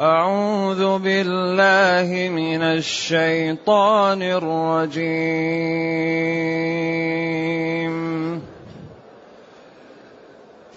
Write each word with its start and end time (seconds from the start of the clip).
أعوذ 0.00 0.98
بالله 0.98 2.28
من 2.32 2.62
الشيطان 2.62 4.22
الرجيم. 4.22 5.10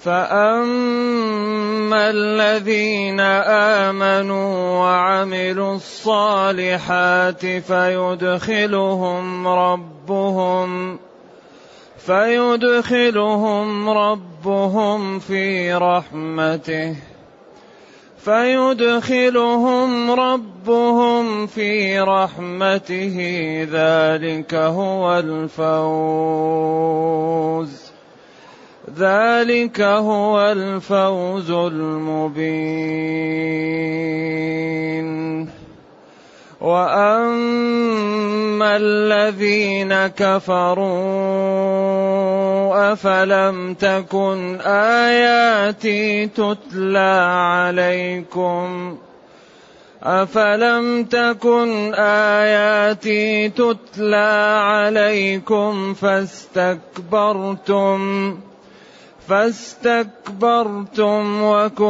فأما 0.03 2.09
الذين 2.09 3.19
آمنوا 3.89 4.79
وعملوا 4.79 5.75
الصالحات 5.75 7.45
فيدخلهم 7.45 9.47
ربهم 9.47 10.99
فيدخلهم 11.97 13.89
ربهم 13.89 15.19
في 15.19 15.73
رحمته. 15.73 17.12
فيدخلهم 18.25 20.11
ربهم 20.11 21.47
في 21.47 21.99
رحمته. 21.99 23.17
ذلك 23.71 24.53
هو 24.53 25.19
الفوز. 25.19 26.33
ذلك 28.97 29.81
هو 29.81 30.51
الفوز 30.51 31.51
المبين. 31.51 32.93
واما 36.63 38.23
الذين 38.75 40.07
كفروا 40.07 40.93
افلم 42.93 43.73
تكن 43.73 44.61
اياتي 44.61 46.27
تتلى 46.27 47.27
عليكم 47.35 48.97
افلم 50.03 51.03
تكن 51.03 51.93
اياتي 51.93 53.49
تتلى 53.49 54.59
عليكم 54.63 55.93
فاستكبرتم 55.93 56.79
فاستكبرتم 59.29 61.23
وكنتم 61.43 61.89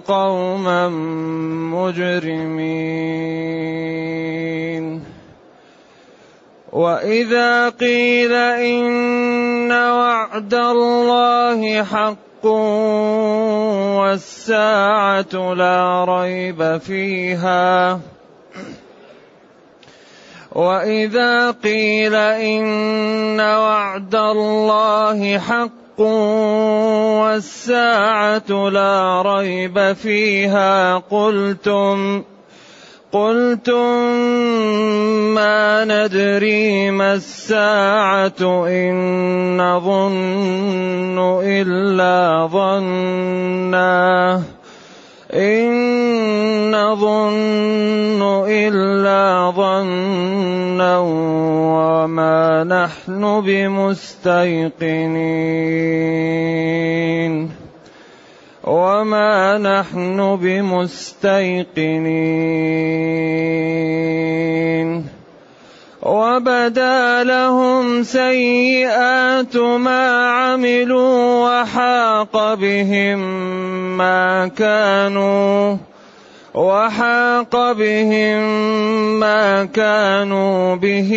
قوما 0.00 0.88
مجرمين. 1.74 2.94
وإذا 6.72 7.68
قيل 7.68 8.32
إن 8.32 9.72
وعد 9.72 10.54
الله 10.54 11.84
حق 11.84 12.46
والساعة 13.96 15.54
لا 15.54 16.04
ريب 16.04 16.78
فيها 16.78 18.00
واذا 20.54 21.50
قيل 21.50 22.14
ان 22.14 23.40
وعد 23.40 24.14
الله 24.14 25.38
حق 25.38 26.00
والساعة 27.20 28.68
لا 28.70 29.22
ريب 29.22 29.92
فيها 29.92 30.98
قلتم 30.98 32.22
قلتم 33.12 33.90
ما 35.34 35.84
ندري 35.84 36.90
ما 36.90 37.14
الساعة 37.14 38.66
ان 38.66 38.94
نظن 39.56 41.18
الا 41.44 42.46
ظنا 42.52 44.42
إن 45.34 45.70
نظن 46.70 48.22
إلا 48.48 49.23
ظنا 49.50 50.98
وما 50.98 52.64
نحن 52.64 53.40
بمستيقنين. 53.40 54.54
وما 58.64 59.58
نحن 59.58 60.36
بمستيقنين. 60.42 61.54
وبدا 66.04 67.24
لهم 67.24 68.02
سيئات 68.02 69.56
ما 69.56 70.30
عملوا 70.30 71.16
وحاق 71.44 72.54
بهم 72.54 73.18
ما 73.96 74.48
كانوا 74.48 75.76
وحاق 76.54 77.72
بهم 77.72 78.40
ما 79.20 79.64
كانوا 79.64 80.74
به 80.74 81.10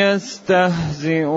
يستهزئون. 0.00 1.28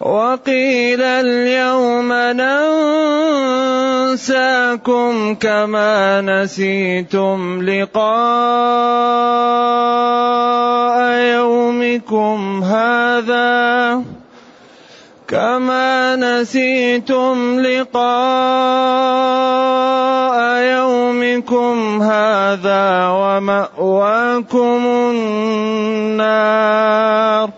وقيل 0.00 1.02
اليوم 1.02 2.12
ننساكم 4.12 5.34
كما 5.34 6.20
نسيتم 6.20 7.62
لقاء 7.62 8.02
يومكم 11.40 12.64
هذا. 12.64 14.02
كما 15.32 16.16
نسيتم 16.16 17.60
لقاء 17.60 18.02
يومكم 20.60 22.02
هذا 22.02 23.08
ومأواكم 23.08 24.80
النار 25.96 27.50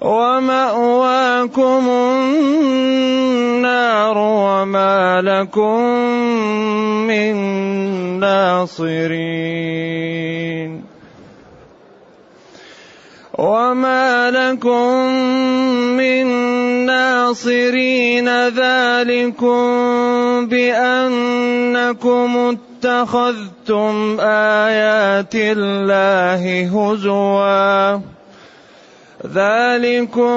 ومأواكم 0.00 1.88
النار 1.90 4.18
وما 4.18 5.22
لكم 5.22 5.80
من 7.10 7.34
ناصرين 8.20 9.90
وما 13.38 14.30
لكم 14.30 15.06
من 15.96 16.39
ناصرين 17.30 18.48
ذلكم 18.48 19.60
بأنكم 20.46 22.54
اتخذتم 22.84 24.20
آيات 24.20 25.34
الله 25.34 26.66
هزواً. 26.66 28.00
ذلكم 29.26 30.34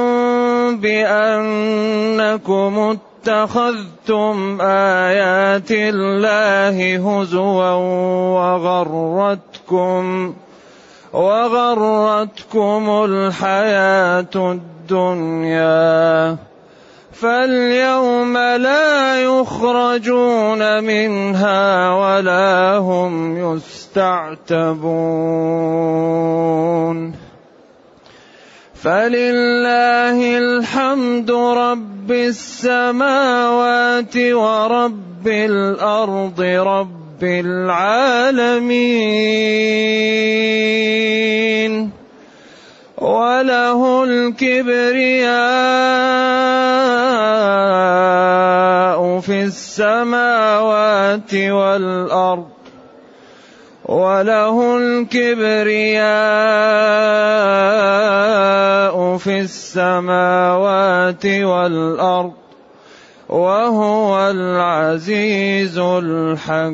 بأنكم 0.77 2.97
اتخذتم 3.27 4.61
آيات 4.61 5.71
الله 5.71 6.95
هزوا 6.95 7.69
وغرتكم 8.37 10.33
وغرتكم 11.13 13.05
الحياة 13.05 14.35
الدنيا. 14.35 16.37
فاليوم 17.13 18.37
لا 18.37 19.21
يخرجون 19.21 20.83
منها 20.83 21.93
ولا 21.93 22.77
هم 22.77 23.37
يستعتبون. 23.37 24.83
فلله 28.83 30.37
الحمد 30.37 31.31
رب 31.31 32.11
السماوات 32.11 34.17
ورب 34.17 35.27
الأرض 35.27 36.41
رب 36.41 37.23
العالمين. 37.23 38.83
وله 43.03 44.03
الكبرياء 44.03 45.29
في 49.19 49.43
السماوات 49.43 51.33
والأرض. 51.33 52.47
وله 53.85 54.77
الكبرياء 54.77 55.67
في 59.17 59.39
السماوات 59.39 61.25
والأرض. 61.25 62.33
وهو 63.29 64.31
العزيز 64.31 65.77
الحكيم. 65.77 66.73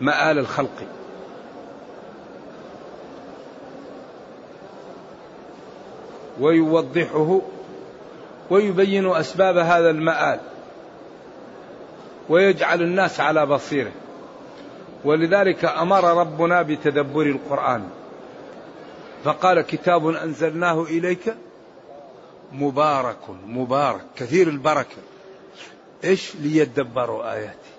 مآل 0.00 0.38
الخلق. 0.38 0.86
ويوضحه 6.40 7.40
ويبين 8.50 9.10
أسباب 9.10 9.56
هذا 9.56 9.90
المآل. 9.90 10.40
ويجعل 12.28 12.82
الناس 12.82 13.20
على 13.20 13.46
بصيره. 13.46 13.92
ولذلك 15.04 15.64
أمر 15.64 16.04
ربنا 16.04 16.62
بتدبر 16.62 17.22
القرآن. 17.22 17.88
فقال 19.24 19.60
كتاب 19.60 20.08
أنزلناه 20.08 20.82
إليك 20.82 21.34
مبارك 22.52 23.30
مبارك 23.46 24.04
كثير 24.16 24.48
البركة. 24.48 24.96
إيش؟ 26.04 26.36
ليدبروا 26.36 27.32
اياته 27.32 27.73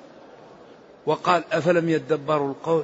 وقال 1.05 1.43
أفلم 1.51 1.89
يدبروا 1.89 2.49
القول؟ 2.49 2.83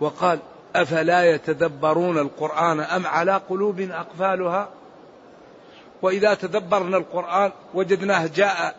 وقال 0.00 0.38
أفلا 0.76 1.34
يتدبرون 1.34 2.18
القرآن 2.18 2.80
أم 2.80 3.06
على 3.06 3.40
قلوب 3.48 3.80
أقفالها؟ 3.80 4.68
وإذا 6.02 6.34
تدبرنا 6.34 6.96
القرآن 6.96 7.52
وجدناه 7.74 8.26
جاء 8.26 8.76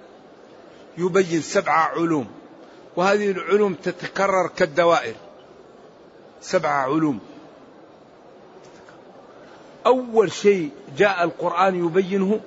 يبين 0.97 1.41
سبع 1.41 1.71
علوم 1.71 2.27
وهذه 2.95 3.31
العلوم 3.31 3.73
تتكرر 3.73 4.47
كالدوائر. 4.47 5.15
سبع 6.41 6.69
علوم. 6.69 7.19
أول 9.85 10.31
شيء 10.31 10.69
جاء 10.97 11.23
القرآن 11.23 11.85
يبينه 11.85 12.39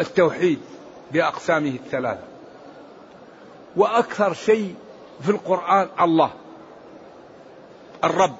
التوحيد 0.00 0.58
بأقسامه 1.12 1.70
الثلاثة. 1.70 2.31
وأكثر 3.76 4.34
شيء 4.34 4.74
في 5.22 5.30
القرآن 5.30 5.88
الله 6.00 6.30
الرب. 8.04 8.36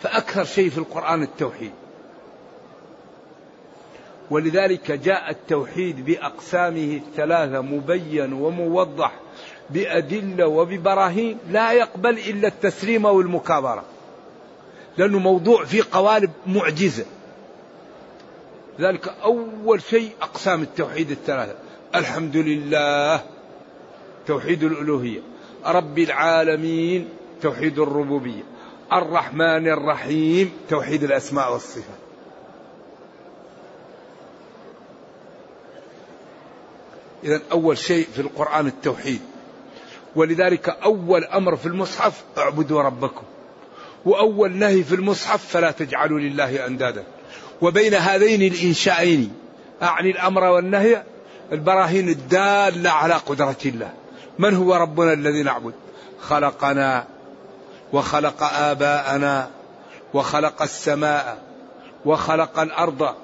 فأكثر 0.00 0.44
شيء 0.44 0.70
في 0.70 0.78
القرآن 0.78 1.22
التوحيد. 1.22 1.72
ولذلك 4.30 4.92
جاء 4.92 5.30
التوحيد 5.30 6.04
بأقسامه 6.04 7.00
الثلاثة 7.06 7.60
مبين 7.60 8.32
وموضح 8.32 9.12
بأدلة 9.70 10.46
وببراهين 10.46 11.38
لا 11.50 11.72
يقبل 11.72 12.18
إلا 12.18 12.48
التسليم 12.48 13.04
والمكابرة 13.04 13.84
لأنه 14.98 15.18
موضوع 15.18 15.64
فيه 15.64 15.82
قوالب 15.92 16.30
معجزة. 16.46 17.04
ذلك 18.80 19.08
أول 19.08 19.82
شيء 19.82 20.10
أقسام 20.22 20.62
التوحيد 20.62 21.10
الثلاثة. 21.10 21.54
الحمد 21.94 22.36
لله 22.36 23.22
توحيد 24.26 24.62
الألوهية. 24.62 25.20
رب 25.66 25.98
العالمين 25.98 27.08
توحيد 27.42 27.78
الربوبية. 27.78 28.42
الرحمن 28.92 29.68
الرحيم 29.68 30.52
توحيد 30.68 31.04
الأسماء 31.04 31.52
والصفات. 31.52 32.02
إذا 37.24 37.40
أول 37.52 37.78
شيء 37.78 38.06
في 38.14 38.20
القرآن 38.20 38.66
التوحيد. 38.66 39.20
ولذلك 40.16 40.68
أول 40.68 41.24
أمر 41.24 41.56
في 41.56 41.66
المصحف 41.66 42.24
اعبدوا 42.38 42.82
ربكم. 42.82 43.22
وأول 44.04 44.56
نهي 44.56 44.82
في 44.82 44.94
المصحف 44.94 45.46
فلا 45.46 45.70
تجعلوا 45.70 46.18
لله 46.18 46.66
أندادا. 46.66 47.04
وبين 47.62 47.94
هذين 47.94 48.52
الإنشائين. 48.52 49.34
أعني 49.82 50.10
الأمر 50.10 50.44
والنهي 50.44 51.02
البراهين 51.52 52.08
الدالة 52.08 52.90
على 52.90 53.14
قدرة 53.14 53.56
الله. 53.64 53.90
من 54.38 54.54
هو 54.54 54.74
ربنا 54.74 55.12
الذي 55.12 55.42
نعبد؟ 55.42 55.72
خلقنا 56.20 57.06
وخلق 57.92 58.42
آباءنا 58.42 59.50
وخلق 60.14 60.62
السماء 60.62 61.38
وخلق 62.04 62.58
الأرض 62.58 63.14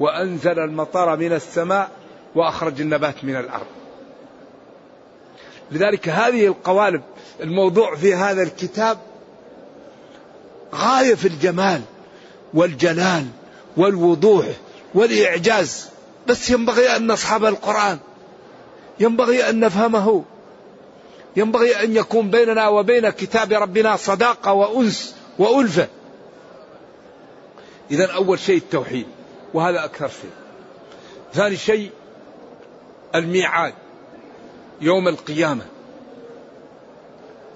وأنزل 0.00 0.58
المطر 0.58 1.16
من 1.16 1.32
السماء 1.32 1.90
وأخرج 2.34 2.80
النبات 2.80 3.24
من 3.24 3.36
الأرض. 3.36 3.66
لذلك 5.70 6.08
هذه 6.08 6.46
القوالب 6.46 7.02
الموضوع 7.40 7.94
في 7.96 8.14
هذا 8.14 8.42
الكتاب 8.42 8.98
غاية 10.74 11.14
في 11.14 11.28
الجمال 11.28 11.82
والجلال. 12.54 13.26
والوضوح 13.76 14.46
والإعجاز. 14.94 15.88
بس 16.26 16.50
ينبغي 16.50 16.96
أن 16.96 17.12
نصحب 17.12 17.44
القرآن. 17.44 17.98
ينبغي 19.00 19.48
أن 19.48 19.60
نفهمه. 19.60 20.24
ينبغي 21.36 21.84
أن 21.84 21.96
يكون 21.96 22.30
بيننا 22.30 22.68
وبين 22.68 23.10
كتاب 23.10 23.52
ربنا 23.52 23.96
صداقة 23.96 24.52
وأنس 24.52 25.16
وألفة. 25.38 25.88
إذا 27.90 28.12
أول 28.12 28.38
شيء 28.38 28.56
التوحيد 28.56 29.06
وهذا 29.54 29.84
أكثر 29.84 30.08
شيء. 30.08 30.30
ثاني 31.34 31.56
شيء 31.56 31.90
الميعاد 33.14 33.74
يوم 34.80 35.08
القيامة 35.08 35.64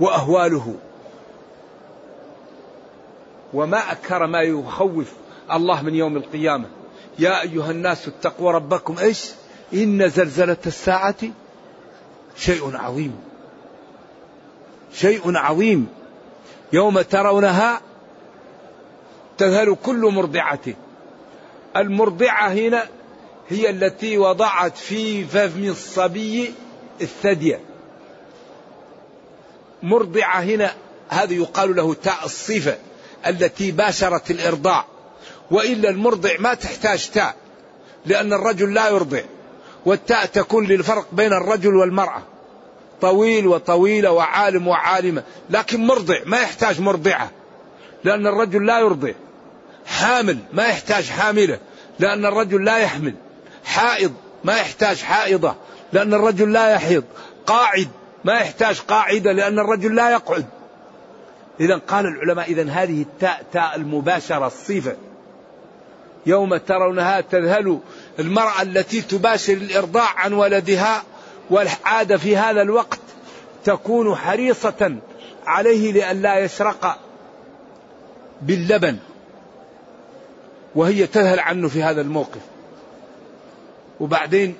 وأهواله 0.00 0.74
وما 3.54 3.92
أكثر 3.92 4.26
ما 4.26 4.42
يخوف 4.42 5.12
الله 5.52 5.82
من 5.82 5.94
يوم 5.94 6.16
القيامة. 6.16 6.68
يا 7.18 7.42
أيها 7.42 7.70
الناس 7.70 8.08
اتقوا 8.08 8.52
ربكم. 8.52 8.98
إيش؟ 8.98 9.30
إن 9.74 10.08
زلزلة 10.08 10.56
الساعة 10.66 11.16
شيء 12.36 12.76
عظيم. 12.76 13.20
شيء 14.92 15.36
عظيم. 15.36 15.88
يوم 16.72 17.00
ترونها 17.00 17.80
تذهل 19.38 19.76
كل 19.84 20.12
مرضعة. 20.12 20.74
المرضعة 21.76 22.48
هنا 22.48 22.88
هي 23.48 23.70
التي 23.70 24.18
وضعت 24.18 24.76
في 24.76 25.24
فم 25.24 25.64
الصبي 25.64 26.54
الثدي. 27.00 27.56
مرضعة 29.82 30.40
هنا 30.40 30.74
هذا 31.08 31.32
يقال 31.32 31.76
له 31.76 31.94
تاء 31.94 32.24
الصفة 32.24 32.76
التي 33.26 33.70
باشرت 33.70 34.30
الإرضاع. 34.30 34.84
وإلا 35.50 35.90
المرضع 35.90 36.30
ما 36.38 36.54
تحتاج 36.54 37.10
تاء 37.10 37.34
لأن 38.06 38.32
الرجل 38.32 38.74
لا 38.74 38.88
يرضع. 38.88 39.20
والتاء 39.86 40.26
تكون 40.26 40.66
للفرق 40.66 41.06
بين 41.12 41.32
الرجل 41.32 41.76
والمرأة. 41.76 42.22
طويل 43.00 43.46
وطويلة 43.46 44.10
وعالم 44.10 44.68
وعالمة. 44.68 45.22
لكن 45.50 45.86
مرضع 45.86 46.18
ما 46.26 46.40
يحتاج 46.40 46.80
مرضعة 46.80 47.30
لأن 48.04 48.26
الرجل 48.26 48.66
لا 48.66 48.78
يرضع. 48.78 49.12
حامل 49.86 50.38
ما 50.52 50.66
يحتاج 50.66 51.08
حاملة 51.08 51.58
لأن 51.98 52.26
الرجل 52.26 52.64
لا 52.64 52.78
يحمل. 52.78 53.14
حائض 53.64 54.12
ما 54.44 54.56
يحتاج 54.56 55.02
حائضة 55.02 55.54
لأن 55.92 56.14
الرجل 56.14 56.52
لا 56.52 56.68
يحيض. 56.68 57.04
قاعد 57.46 57.88
ما 58.24 58.34
يحتاج 58.34 58.80
قاعدة 58.80 59.32
لأن 59.32 59.58
الرجل 59.58 59.94
لا 59.94 60.10
يقعد. 60.10 60.46
إذا 61.60 61.76
قال 61.76 62.06
العلماء 62.06 62.50
إذا 62.50 62.70
هذه 62.70 63.02
التاء 63.02 63.44
تاء 63.52 63.76
المباشرة 63.76 64.46
الصفة. 64.46 64.96
يوم 66.26 66.56
ترونها 66.56 67.20
تذهل 67.20 67.78
المرأة 68.18 68.62
التي 68.62 69.00
تباشر 69.02 69.52
الإرضاع 69.52 70.18
عن 70.18 70.32
ولدها 70.32 71.02
والعادة 71.50 72.16
في 72.16 72.36
هذا 72.36 72.62
الوقت 72.62 72.98
تكون 73.64 74.14
حريصة 74.14 74.96
عليه 75.46 75.92
لئلا 75.92 76.38
يشرق 76.38 76.98
باللبن. 78.42 78.96
وهي 80.74 81.06
تذهل 81.06 81.40
عنه 81.40 81.68
في 81.68 81.82
هذا 81.82 82.00
الموقف. 82.00 82.40
وبعدين 84.00 84.54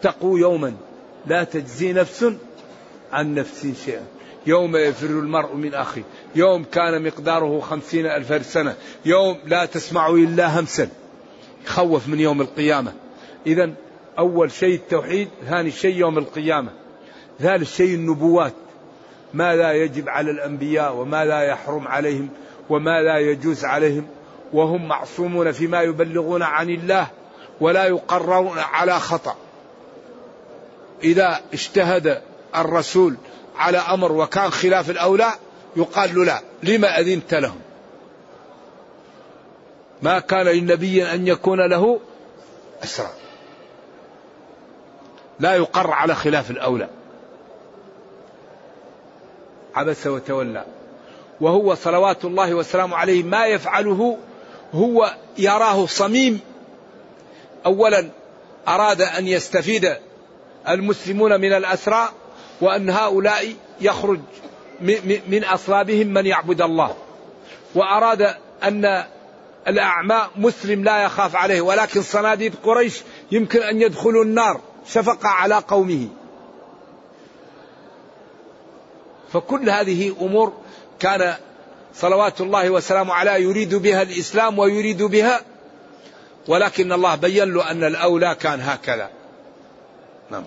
اتقوا 0.00 0.38
يوما 0.38 0.74
لا 1.26 1.44
تجزي 1.44 1.92
نفس 1.92 2.32
عن 3.12 3.34
نفس 3.34 3.66
شيئا. 3.84 4.02
يوم 4.46 4.76
يفر 4.76 5.06
المرء 5.06 5.54
من 5.54 5.74
أخيه. 5.74 6.02
يوم 6.36 6.64
كان 6.64 7.02
مقداره 7.02 7.60
خمسين 7.60 8.06
ألف 8.06 8.46
سنة. 8.46 8.74
يوم 9.04 9.38
لا 9.46 9.64
تسمع 9.64 10.08
إلا 10.08 10.60
همسا. 10.60 10.88
خوف 11.66 12.08
من 12.08 12.20
يوم 12.20 12.40
القيامة. 12.40 12.92
إذا 13.46 13.70
أول 14.18 14.52
شيء 14.52 14.74
التوحيد 14.74 15.28
ثاني 15.48 15.70
شيء 15.70 15.96
يوم 15.96 16.18
القيامة. 16.18 16.70
ثالث 17.40 17.76
شيء 17.76 17.94
النبوات. 17.94 18.52
ما 19.34 19.56
لا 19.56 19.72
يجب 19.72 20.08
على 20.08 20.30
الأنبياء 20.30 20.94
وما 20.94 21.24
لا 21.24 21.40
يحرم 21.40 21.88
عليهم 21.88 22.28
وما 22.70 23.02
لا 23.02 23.18
يجوز 23.18 23.64
عليهم. 23.64 24.06
وهم 24.52 24.88
معصومون 24.88 25.52
فيما 25.52 25.82
يبلغون 25.82 26.42
عن 26.42 26.70
الله 26.70 27.06
ولا 27.60 27.84
يقررون 27.84 28.58
على 28.58 29.00
خطأ. 29.00 29.36
إذا 31.04 31.40
اجتهد 31.52 32.22
الرسول 32.56 33.16
على 33.56 33.78
أمر 33.78 34.12
وكان 34.12 34.50
خلاف 34.50 34.90
الأولى 34.90 35.32
يقال 35.76 36.14
له 36.14 36.24
لا. 36.24 36.40
لما 36.62 37.00
أذنت 37.00 37.34
لهم؟ 37.34 37.60
ما 40.02 40.18
كان 40.18 40.46
للنبي 40.46 41.04
أن 41.12 41.26
يكون 41.26 41.60
له 41.60 42.00
أسرى. 42.84 43.10
لا 45.40 45.54
يقر 45.54 45.90
على 45.90 46.14
خلاف 46.14 46.50
الأولى. 46.50 46.88
عبس 49.74 50.06
وتولى. 50.06 50.64
وهو 51.40 51.74
صلوات 51.74 52.24
الله 52.24 52.54
وسلامه 52.54 52.96
عليه 52.96 53.22
ما 53.22 53.46
يفعله 53.46 54.18
هو 54.74 55.14
يراه 55.38 55.86
صميم. 55.86 56.40
اولا 57.66 58.08
أراد 58.68 59.02
أن 59.02 59.28
يستفيد 59.28 59.96
المسلمون 60.68 61.40
من 61.40 61.52
الأسرى 61.52 62.08
وأن 62.60 62.90
هؤلاء 62.90 63.54
يخرج 63.80 64.20
من 65.28 65.44
أصلابهم 65.44 66.06
من 66.06 66.26
يعبد 66.26 66.60
الله 66.60 66.96
وأراد 67.74 68.34
أن 68.62 69.04
الأعمى 69.68 70.26
مسلم 70.36 70.84
لا 70.84 71.02
يخاف 71.02 71.36
عليه 71.36 71.60
ولكن 71.60 72.02
صناديد 72.02 72.54
قريش 72.64 73.02
يمكن 73.32 73.62
أن 73.62 73.82
يدخلوا 73.82 74.24
النار 74.24 74.60
شفقه 74.88 75.28
على 75.28 75.54
قومه 75.54 76.08
فكل 79.32 79.70
هذه 79.70 80.16
أمور 80.20 80.52
كان 80.98 81.34
صلوات 81.94 82.40
الله 82.40 82.70
وسلامه 82.70 83.14
عليه 83.14 83.32
يريد 83.32 83.74
بها 83.74 84.02
الإسلام 84.02 84.58
ويريد 84.58 85.02
بها 85.02 85.40
ولكن 86.48 86.92
الله 86.92 87.14
بين 87.14 87.54
له 87.54 87.70
أن 87.70 87.84
الأولى 87.84 88.36
كان 88.40 88.60
هكذا. 88.60 89.10
نعم. 90.30 90.44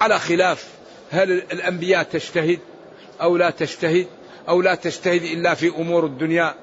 على 0.00 0.18
خلاف 0.18 0.68
هل 1.10 1.32
الأنبياء 1.32 2.02
تجتهد 2.02 2.58
أو 3.22 3.36
لا 3.36 3.50
تجتهد 3.50 4.06
أو 4.48 4.62
لا 4.62 4.74
تجتهد 4.74 5.22
إلا 5.22 5.54
في 5.54 5.68
أمور 5.68 6.06
الدنيا. 6.06 6.54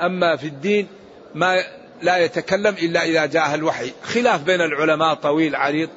أما 0.00 0.36
في 0.36 0.46
الدين 0.46 0.88
ما 1.34 1.64
لا 2.02 2.16
يتكلم 2.16 2.74
إلا 2.82 3.04
إذا 3.04 3.26
جاء 3.26 3.54
الوحي، 3.54 3.92
خلاف 4.02 4.42
بين 4.42 4.60
العلماء 4.60 5.14
طويل 5.14 5.56
عريض. 5.56 5.88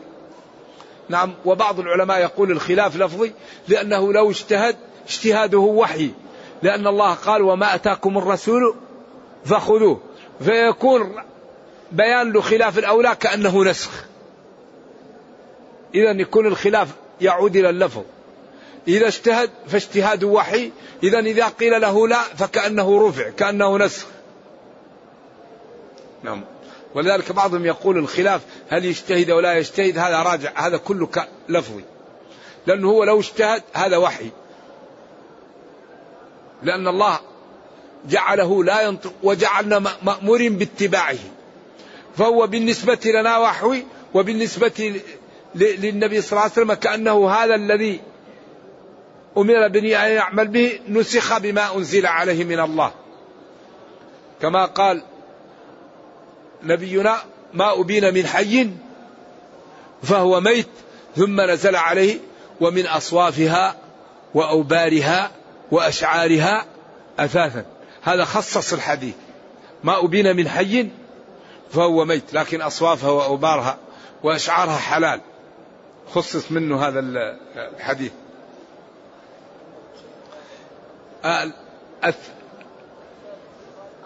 نعم 1.09 1.33
وبعض 1.45 1.79
العلماء 1.79 2.19
يقول 2.21 2.51
الخلاف 2.51 2.95
لفظي 2.97 3.31
لأنه 3.67 4.13
لو 4.13 4.29
اجتهد 4.29 4.75
اجتهاده 5.07 5.57
وحي. 5.57 6.11
لأن 6.63 6.87
الله 6.87 7.13
قال 7.13 7.41
وما 7.41 7.75
أتاكم 7.75 8.17
الرسول 8.17 8.75
فخذوه. 9.45 10.01
فيكون 10.39 11.15
بيان 11.91 12.31
له 12.31 12.41
خلاف 12.41 12.77
الأولى 12.77 13.15
كأنه 13.19 13.63
نسخ. 13.63 13.91
إذا 15.95 16.11
يكون 16.11 16.45
الخلاف 16.45 16.87
يعود 17.21 17.55
إلى 17.55 17.69
اللفظ. 17.69 18.01
إذا 18.87 19.07
اجتهد 19.07 19.49
فاجتهاده 19.67 20.27
وحي 20.27 20.71
إذا 21.03 21.19
إذا 21.19 21.47
قيل 21.47 21.81
له 21.81 22.07
لا 22.07 22.21
فكأنه 22.21 23.07
رفع 23.07 23.29
كأنه 23.29 23.77
نسخ. 23.77 24.05
نعم. 26.23 26.43
ولذلك 26.95 27.31
بعضهم 27.31 27.65
يقول 27.65 27.97
الخلاف 27.97 28.41
هل 28.69 28.85
يجتهد 28.85 29.29
أو 29.29 29.39
لا 29.39 29.53
يجتهد 29.53 29.97
هذا 29.97 30.23
راجع 30.23 30.51
هذا 30.55 30.77
كله 30.77 31.09
لفظي 31.49 31.83
لأنه 32.67 32.89
هو 32.89 33.03
لو 33.03 33.19
اجتهد 33.19 33.63
هذا 33.73 33.97
وحي. 33.97 34.29
لأن 36.63 36.87
الله 36.87 37.19
جعله 38.09 38.63
لا 38.63 38.81
ينطق 38.81 39.13
وجعلنا 39.23 39.83
مأمور 40.03 40.49
باتباعه. 40.49 41.17
فهو 42.17 42.47
بالنسبة 42.47 42.99
لنا 43.05 43.37
وحوي 43.37 43.85
وبالنسبة 44.13 45.01
للنبي 45.55 46.21
صلى 46.21 46.31
الله 46.31 46.41
عليه 46.41 46.51
وسلم 46.51 46.73
كأنه 46.73 47.29
هذا 47.29 47.55
الذي 47.55 47.99
أمر 49.37 49.67
بني 49.67 50.05
أن 50.05 50.11
يعمل 50.11 50.47
به 50.47 50.79
نسخ 50.89 51.37
بما 51.37 51.75
أنزل 51.75 52.05
عليه 52.05 52.43
من 52.43 52.59
الله. 52.59 52.91
كما 54.41 54.65
قال 54.65 55.03
نبينا 56.63 57.17
ما 57.53 57.79
أبين 57.79 58.13
من 58.13 58.27
حي 58.27 58.69
فهو 60.03 60.39
ميت 60.39 60.67
ثم 61.15 61.41
نزل 61.41 61.75
عليه 61.75 62.19
ومن 62.61 62.87
أصوافها 62.87 63.75
وأوبارها 64.33 65.31
وأشعارها 65.71 66.65
أثاثا. 67.19 67.65
هذا 68.01 68.25
خصص 68.25 68.73
الحديث. 68.73 69.15
ما 69.83 70.05
أبين 70.05 70.35
من 70.35 70.49
حي 70.49 70.89
فهو 71.71 72.05
ميت 72.05 72.33
لكن 72.33 72.61
أصوافها 72.61 73.09
وأوبارها 73.09 73.77
وأشعارها 74.23 74.77
حلال. 74.77 75.21
خصص 76.13 76.51
منه 76.51 76.87
هذا 76.87 76.99
الحديث. 77.55 78.11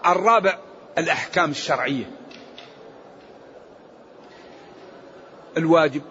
الرابع 0.06 0.58
الأحكام 0.98 1.50
الشرعية. 1.50 2.10
الواجب 5.56 6.02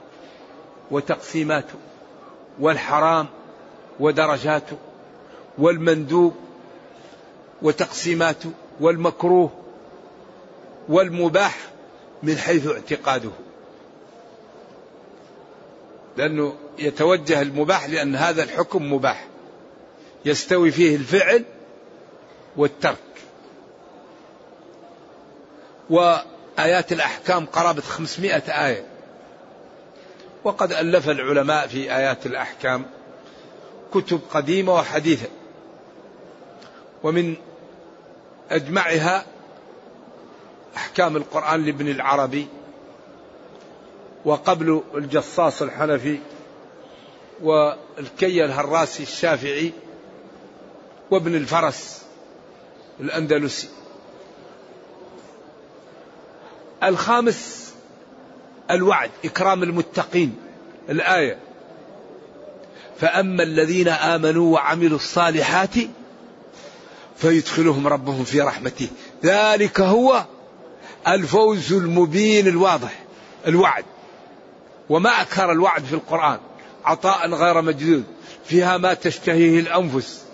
وتقسيماته 0.92 1.74
والحرام 2.60 3.28
ودرجاته 4.00 4.78
والمندوب 5.58 6.36
وتقسيماته 7.62 8.52
والمكروه 8.80 9.52
والمباح 10.90 11.58
من 12.24 12.38
حيث 12.38 12.68
اعتقاده. 12.68 13.32
لأنه 16.18 16.56
يتوجه 16.80 17.42
المباح 17.42 17.90
لأن 17.90 18.16
هذا 18.16 18.44
الحكم 18.44 18.94
مباح. 18.94 19.31
يستوي 20.26 20.72
فيه 20.72 20.96
الفعل 20.96 21.44
والترك. 22.58 22.98
وآيات 25.90 26.92
الأحكام 26.92 27.46
قرابة 27.46 27.82
خمسمائة 27.82 28.68
آية. 28.68 28.86
وقد 30.44 30.72
ألف 30.72 31.10
العلماء 31.10 31.68
في 31.68 31.96
آيات 31.96 32.26
الأحكام 32.26 32.86
كتب 33.94 34.20
قديمة 34.32 34.74
وحديثة. 34.74 35.28
ومن 37.04 37.36
أجمعها 38.52 39.26
أحكام 40.78 41.18
القرآن 41.18 41.66
لابن 41.66 41.88
العربي 41.88 42.48
وقبل 44.26 44.82
الجصاص 44.96 45.62
الحنفي 45.62 46.20
والكي 47.42 48.46
الهراسي 48.46 49.04
الشافعي 49.04 49.72
وابن 51.12 51.36
الفرس 51.36 52.02
الأندلسي. 53.00 53.68
الخامس 56.84 57.74
الوعد 58.72 59.10
إكرام 59.26 59.64
المتقين 59.64 60.36
الآية. 60.90 61.38
فأما 63.00 63.44
الذين 63.44 63.88
آمنوا 63.88 64.54
وعملوا 64.54 64.98
الصالحات 64.98 65.76
فيدخلهم 67.18 67.88
ربهم 67.88 68.24
في 68.24 68.42
رحمته. 68.42 68.88
ذلك 69.24 69.82
هو 69.82 70.26
الفوز 71.08 71.74
المبين 71.74 72.48
الواضح 72.48 73.04
الوعد. 73.48 73.86
وما 74.90 75.22
أكثر 75.22 75.52
الوعد 75.52 75.84
في 75.84 75.94
القرآن 75.94 76.40
عطاء 76.86 77.30
غير 77.30 77.62
مجدود 77.62 78.04
فيها 78.46 78.78
ما 78.78 78.94
تشتهيه 78.94 79.60
الأنفس. 79.60 80.31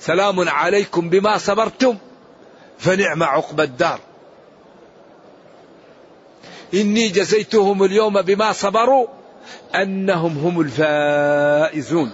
سلام 0.00 0.48
عليكم 0.48 1.10
بما 1.10 1.38
صبرتم 1.38 1.96
فنعم 2.78 3.22
عقب 3.22 3.60
الدار. 3.60 4.00
إني 6.74 7.08
جزيتهم 7.08 7.82
اليوم 7.82 8.22
بما 8.22 8.52
صبروا 8.52 9.06
أنهم 9.74 10.38
هم 10.38 10.60
الفائزون. 10.60 12.12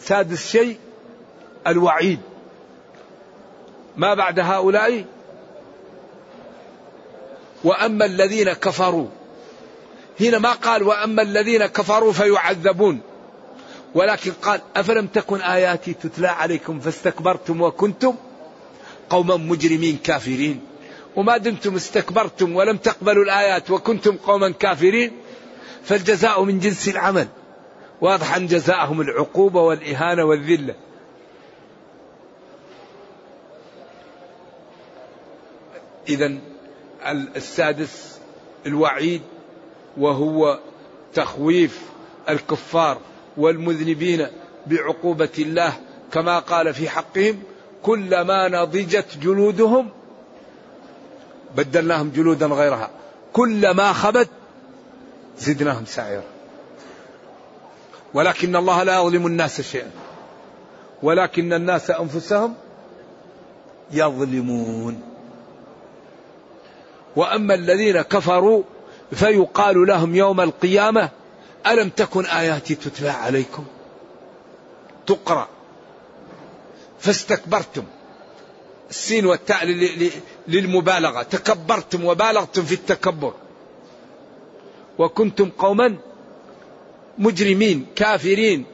سادس 0.00 0.50
شيء 0.50 0.76
الوعيد. 1.66 2.20
ما 3.96 4.14
بعد 4.14 4.40
هؤلاء؟ 4.40 5.04
وأما 7.64 8.04
الذين 8.04 8.52
كفروا. 8.52 9.06
هنا 10.20 10.38
ما 10.38 10.52
قال 10.52 10.82
وأما 10.82 11.22
الذين 11.22 11.66
كفروا 11.66 12.12
فيعذبون. 12.12 13.00
ولكن 13.94 14.32
قال 14.32 14.60
أفلم 14.76 15.06
تكن 15.06 15.40
آياتي 15.40 15.94
تتلى 15.94 16.28
عليكم 16.28 16.80
فاستكبرتم 16.80 17.60
وكنتم 17.60 18.14
قوما 19.10 19.36
مجرمين 19.36 19.96
كافرين؟ 19.96 20.60
وما 21.16 21.36
دمتم 21.36 21.74
استكبرتم 21.74 22.56
ولم 22.56 22.76
تقبلوا 22.76 23.24
الآيات 23.24 23.70
وكنتم 23.70 24.16
قوما 24.16 24.50
كافرين؟ 24.50 25.12
فالجزاء 25.84 26.44
من 26.44 26.60
جنس 26.60 26.88
العمل. 26.88 27.28
واضح 28.00 28.34
أن 28.34 28.46
جزاءهم 28.46 29.00
العقوبة 29.00 29.62
والإهانة 29.62 30.24
والذلة. 30.24 30.74
إذا 36.08 36.38
السادس 37.36 38.20
الوعيد 38.66 39.22
وهو 39.96 40.58
تخويف 41.14 41.82
الكفار. 42.28 42.98
والمذنبين 43.38 44.26
بعقوبة 44.66 45.28
الله 45.38 45.72
كما 46.12 46.38
قال 46.38 46.74
في 46.74 46.88
حقهم 46.88 47.42
كلما 47.82 48.48
نضجت 48.48 49.18
جلودهم 49.22 49.88
بدلناهم 51.56 52.10
جلودا 52.10 52.46
غيرها 52.46 52.90
كلما 53.32 53.92
خبت 53.92 54.28
زدناهم 55.38 55.84
سعيرا 55.84 56.22
ولكن 58.14 58.56
الله 58.56 58.82
لا 58.82 59.00
يظلم 59.00 59.26
الناس 59.26 59.60
شيئا 59.60 59.90
ولكن 61.02 61.52
الناس 61.52 61.90
أنفسهم 61.90 62.54
يظلمون. 63.92 65.00
وأما 67.16 67.54
الذين 67.54 68.02
كفروا 68.02 68.62
فيقال 69.12 69.86
لهم 69.86 70.14
يوم 70.14 70.40
القيامة 70.40 71.08
ألم 71.66 71.88
تكن 71.88 72.26
آياتي 72.26 72.74
تتلى 72.74 73.08
عليكم؟ 73.08 73.64
تقرأ. 75.06 75.48
فاستكبرتم. 77.00 77.84
السين 78.90 79.26
والتاء 79.26 79.64
للمبالغة. 80.48 81.22
تكبرتم 81.22 82.04
وبالغتم 82.04 82.62
في 82.64 82.74
التكبر. 82.74 83.34
وكنتم 84.98 85.50
قوما 85.50 85.96
مجرمين 87.18 87.86
كافرين 87.96 88.64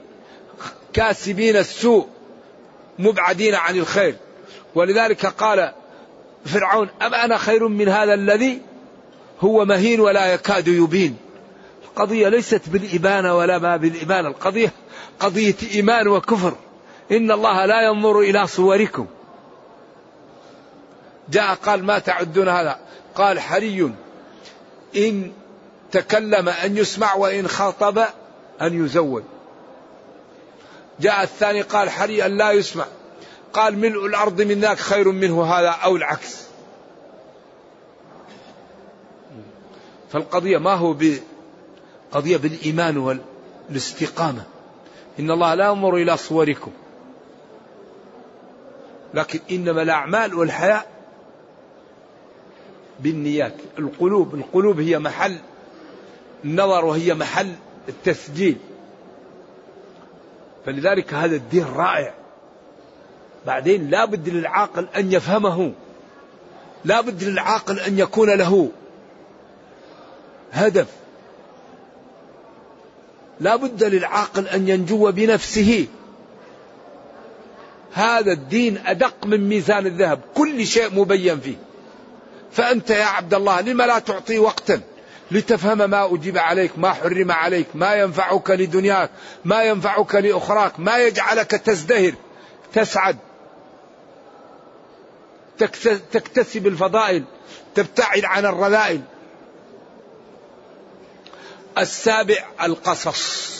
كاسبين 0.92 1.56
السوء 1.56 2.08
مبعدين 2.98 3.54
عن 3.54 3.76
الخير. 3.76 4.16
ولذلك 4.74 5.26
قال 5.26 5.72
فرعون 6.46 6.88
أم 7.02 7.14
أنا 7.14 7.38
خير 7.38 7.68
من 7.68 7.88
هذا 7.88 8.14
الذي 8.14 8.60
هو 9.40 9.64
مهين 9.64 10.00
ولا 10.00 10.34
يكاد 10.34 10.68
يبين؟ 10.68 11.16
القضية 11.94 12.28
ليست 12.28 12.68
بالإبانة 12.68 13.36
ولا 13.36 13.58
ما 13.58 13.76
بالإبانة. 13.76 14.28
القضية 14.28 14.72
قضية 15.20 15.54
إيمان 15.74 16.08
وكفر. 16.08 16.54
إن 17.12 17.30
الله 17.30 17.66
لا 17.66 17.82
ينظر 17.82 18.20
إلى 18.20 18.46
صوركم. 18.46 19.06
جاء 21.30 21.54
قال 21.54 21.84
ما 21.84 21.98
تعدون 21.98 22.48
هذا؟ 22.48 22.78
قال 23.14 23.40
حري. 23.40 23.92
إن 24.96 25.32
تكلم 25.92 26.48
أن 26.48 26.76
يسمع 26.76 27.14
وإن 27.14 27.48
خاطب 27.48 27.98
أن 28.62 28.84
يزود 28.84 29.24
جاء 31.00 31.22
الثاني 31.22 31.60
قال 31.60 31.90
حري 31.90 32.26
أن 32.26 32.38
لا 32.38 32.50
يسمع. 32.50 32.84
قال 33.52 33.78
ملء 33.78 34.06
الأرض 34.06 34.42
من 34.42 34.60
ذاك 34.60 34.78
خير 34.78 35.08
منه 35.08 35.44
هذا 35.44 35.68
أو 35.68 35.96
العكس. 35.96 36.44
فالقضية 40.12 40.58
ما 40.58 40.74
هو 40.74 40.92
قضية 42.14 42.36
بالإيمان 42.36 42.96
والاستقامة. 43.70 44.44
إن 45.20 45.30
الله 45.30 45.54
لا 45.54 45.66
ينظر 45.66 45.96
إلى 45.96 46.16
صوركم. 46.16 46.70
لكن 49.14 49.40
إنما 49.50 49.82
الأعمال 49.82 50.34
والحياء 50.34 50.86
بالنيات. 53.00 53.54
القلوب 53.78 54.34
القلوب 54.34 54.80
هي 54.80 54.98
محل. 54.98 55.38
النظر 56.44 56.84
وهي 56.84 57.14
محل 57.14 57.52
التسجيل. 57.88 58.56
فلذلك 60.66 61.14
هذا 61.14 61.36
الدين 61.36 61.64
رائع. 61.64 62.14
بعدين 63.46 63.90
لا 63.90 64.04
بد 64.04 64.28
للعاقل 64.28 64.88
أن 64.96 65.12
يفهمه. 65.12 65.72
لا 66.84 67.00
بد 67.00 67.24
للعاقل 67.24 67.80
أن 67.80 67.98
يكون 67.98 68.30
له 68.30 68.70
هدف. 70.52 71.03
لا 73.40 73.56
بد 73.56 73.84
للعاقل 73.84 74.48
أن 74.48 74.68
ينجو 74.68 75.12
بنفسه. 75.12 75.86
هذا 77.92 78.32
الدين 78.32 78.78
أدق 78.86 79.26
من 79.26 79.48
ميزان 79.48 79.86
الذهب 79.86 80.20
كل 80.34 80.66
شيء 80.66 80.94
مبين 80.94 81.40
فيه. 81.40 81.56
فأنت 82.52 82.90
يا 82.90 83.04
عبد 83.04 83.34
الله 83.34 83.60
لم 83.60 83.82
لا 83.82 83.98
تعطي 83.98 84.38
وقتا 84.38 84.80
لتفهم 85.30 85.90
ما 85.90 86.14
أجيب 86.14 86.38
عليك 86.38 86.78
ما 86.78 86.92
حرم 86.92 87.32
عليك 87.32 87.66
ما 87.74 87.94
ينفعك 87.94 88.50
لدنياك 88.50 89.10
ما 89.44 89.62
ينفعك 89.62 90.14
لأخراك 90.14 90.80
ما 90.80 90.98
يجعلك 90.98 91.50
تزدهر 91.50 92.14
تسعد 92.72 93.16
تكتسب 96.12 96.66
الفضائل 96.66 97.24
تبتعد 97.74 98.24
عن 98.24 98.46
الرذائل. 98.46 99.00
السابع 101.78 102.44
القصص. 102.62 103.54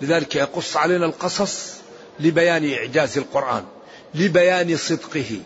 لذلك 0.00 0.36
يقص 0.36 0.76
علينا 0.76 1.06
القصص 1.06 1.72
لبيان 2.20 2.72
إعجاز 2.72 3.18
القرآن 3.18 3.64
لبيان 4.14 4.76
صدقه 4.76 5.40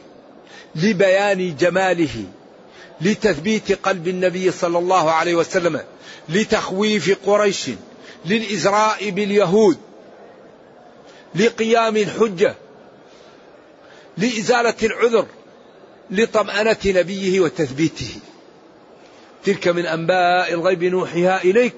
لبيان 0.74 1.56
جماله 1.56 2.24
لتثبيت 3.00 3.72
قلب 3.72 4.08
النبي 4.08 4.50
صلى 4.50 4.78
الله 4.78 5.10
عليه 5.10 5.34
وسلم 5.34 5.80
لتخويف 6.28 7.18
قريش 7.26 7.70
للإزراء 8.26 9.10
باليهود 9.10 9.78
لقيام 11.34 11.96
الحجة 11.96 12.54
لإزالة 14.16 14.74
العذر 14.82 15.26
لطمأنة 16.10 16.76
نبيه 16.86 17.40
وتثبيته. 17.40 18.14
تلك 19.44 19.68
من 19.68 19.86
أنباء 19.86 20.52
الغيب 20.52 20.84
نوحيها 20.84 21.42
إليك. 21.42 21.74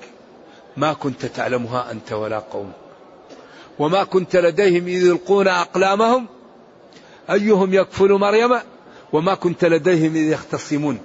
ما 0.77 0.93
كنت 0.93 1.27
تعلمها 1.27 1.91
أنت 1.91 2.13
ولا 2.13 2.39
قوم. 2.39 2.73
وما 3.79 4.05
كنت 4.05 4.37
لديهم 4.37 4.87
إذ 4.87 5.07
يلقون 5.07 5.49
أقلامهم. 5.49 6.27
أيهم 7.31 7.75
يكفل 7.75 8.13
مريم؟ 8.13 8.59
وما 9.13 9.35
كنت 9.35 9.65
لديهم 9.65 10.17
إذ 10.17 10.23
يختصمون. 10.23 10.99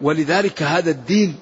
ولذلك 0.00 0.62
هذا 0.62 0.90
الدين 0.90 1.38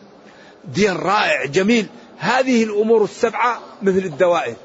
دين 0.64 0.92
رائع 0.92 1.44
جميل. 1.44 1.86
هذه 2.18 2.64
الأمور 2.64 3.04
السبعة 3.04 3.60
مثل 3.82 3.98
الدوائر. 3.98 4.56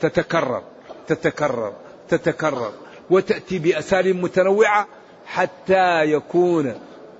تتكرر 0.00 0.62
تتكرر 1.08 1.72
تتكرر. 2.08 2.72
وتأتي 3.10 3.58
بأساليب 3.58 4.16
متنوعة 4.16 4.88
حتى 5.26 6.04
يكون 6.04 6.74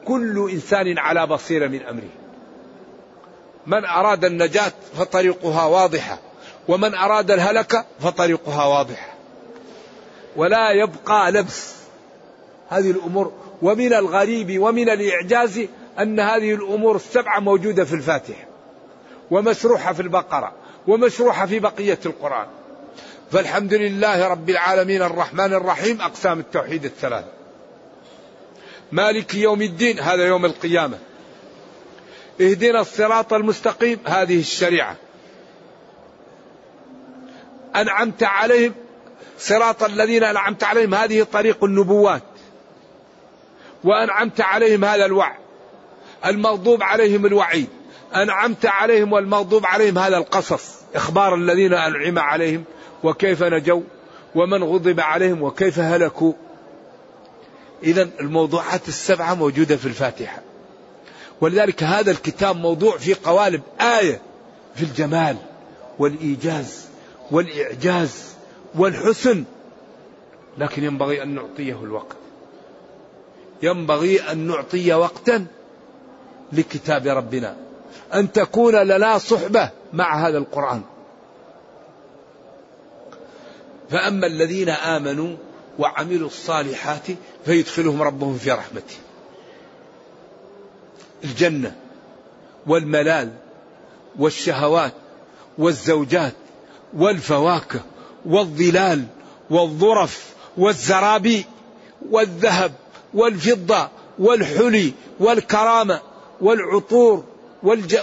كل 0.05 0.51
إنسان 0.53 0.99
على 0.99 1.27
بصيرة 1.27 1.67
من 1.67 1.83
أمره. 1.83 2.11
من 3.67 3.85
أراد 3.85 4.25
النجاة 4.25 4.73
فطريقها 4.99 5.67
واضحة 5.67 6.19
ومن 6.69 6.95
أراد 6.95 7.31
الهلكة 7.31 7.85
فطريقها 8.01 8.65
واضحة. 8.67 9.15
ولا 10.37 10.71
يبقى 10.71 11.33
لبس. 11.33 11.75
هذه 12.69 12.91
الأمور 12.91 13.33
ومن 13.63 13.93
الغريب 13.93 14.63
ومن 14.63 14.89
الإعجاز 14.89 15.61
أن 15.99 16.21
هذه 16.21 16.55
الأمور 16.55 16.97
السبعة 16.97 17.41
موجودة 17.41 17.85
في 17.85 17.93
الفاتحة 17.93 18.45
ومشروحة 19.31 19.93
في 19.93 20.03
البقرة 20.03 20.53
ومشروحة 20.87 21.47
في 21.47 21.59
بقية 21.59 21.99
القرآن. 22.07 22.47
فالحمد 23.31 23.75
لله 23.75 24.29
رب 24.29 24.51
العالمين 24.51 25.03
الرحمن 25.03 25.55
الرحيم 25.55 26.01
أقسام 26.01 26.41
التوحيد 26.41 26.85
الثلاثة. 26.85 27.42
مالك 28.93 29.35
يوم 29.35 29.63
الدين 29.63 30.01
هذا 30.01 30.27
يوم 30.27 30.45
القيامة. 30.45 30.99
اهدنا 32.41 32.81
الصراط 32.81 33.33
المستقيم 33.33 33.99
هذه 34.05 34.41
الشريعة. 34.41 34.97
أنعمت 37.77 38.23
عليهم 38.23 38.75
صراط 39.39 39.83
الذين 39.83 40.25
أنعمت 40.25 40.65
عليهم 40.65 40.95
هذه 40.95 41.23
طريق 41.23 41.65
النبوات. 41.65 42.23
وأنعمت 43.85 44.41
عليهم 44.41 44.85
هذا 44.85 45.05
الوعد 45.05 45.37
المغضوب 46.27 46.83
عليهم 46.83 47.27
الوعيد. 47.27 47.69
أنعمت 48.15 48.67
عليهم 48.67 49.13
والمغضوب 49.13 49.67
عليهم 49.67 49.99
هذا 49.99 50.17
القصص 50.17 50.75
إخبار 50.95 51.35
الذين 51.35 51.75
أنعم 51.75 52.19
عليهم 52.19 52.65
وكيف 53.05 53.43
نجوا 53.43 53.83
ومن 54.35 54.63
غضب 54.65 55.01
عليهم 55.01 55.43
وكيف 55.43 55.79
هلكوا. 55.79 56.33
إذا 57.83 58.09
الموضوعات 58.21 58.89
السبعة 58.89 59.35
موجودة 59.35 59.77
في 59.77 59.87
الفاتحة. 59.87 60.43
ولذلك 61.41 61.83
هذا 61.83 62.11
الكتاب 62.11 62.57
موضوع 62.57 62.99
في 62.99 63.15
قوالب 63.15 63.63
آية 63.81 64.21
في 64.75 64.83
الجمال 64.83 65.37
والإيجاز 65.99 66.85
والإعجاز 67.31 68.35
والحسن. 68.75 69.45
لكن 70.59 70.85
ينبغي 70.85 71.23
أن 71.23 71.35
نعطيه 71.35 71.85
الوقت. 71.85 72.17
ينبغي 73.63 74.21
أن 74.21 74.39
نعطي 74.39 74.95
وقتا 74.95 75.47
لكتاب 76.53 77.07
ربنا. 77.07 77.57
أن 78.15 78.33
تكون 78.33 78.75
لنا 78.77 79.19
صحبة 79.19 79.71
مع 79.93 80.29
هذا 80.29 80.39
القرآن. 80.39 80.83
فأما 83.91 84.27
الذين 84.27 84.69
آمنوا 84.69 85.37
وعملوا 85.79 86.27
الصالحات 86.27 87.07
فيدخلهم 87.45 88.03
ربهم 88.03 88.39
في 88.39 88.51
رحمته. 88.51 88.97
الجنة 91.25 91.77
والملال 92.67 93.33
والشهوات 94.19 94.93
والزوجات 95.59 96.35
والفواكه 96.95 97.81
والظلال 98.27 99.05
والظرف 99.51 100.35
والزرابي 100.57 101.45
والذهب 102.11 102.73
والفضة 103.15 103.89
والحلي 104.19 104.93
والكرامة 105.21 106.01
والعطور 106.41 107.25
والج... 107.63 107.97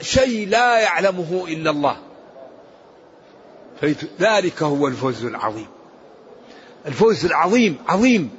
شيء 0.00 0.48
لا 0.48 0.80
يعلمه 0.80 1.44
إلا 1.48 1.70
الله. 1.70 1.96
ذلك 4.20 4.62
هو 4.62 4.86
الفوز 4.86 5.24
العظيم. 5.24 5.66
الفوز 6.86 7.24
العظيم 7.24 7.78
عظيم. 7.88 8.30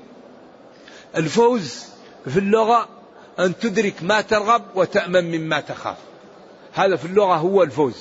الفوز 1.15 1.85
في 2.29 2.39
اللغة 2.39 2.87
أن 3.39 3.59
تدرك 3.59 3.93
ما 4.01 4.21
ترغب 4.21 4.63
وتأمن 4.75 5.31
مما 5.31 5.59
تخاف. 5.59 5.97
هذا 6.73 6.95
في 6.95 7.05
اللغة 7.05 7.35
هو 7.35 7.63
الفوز. 7.63 7.95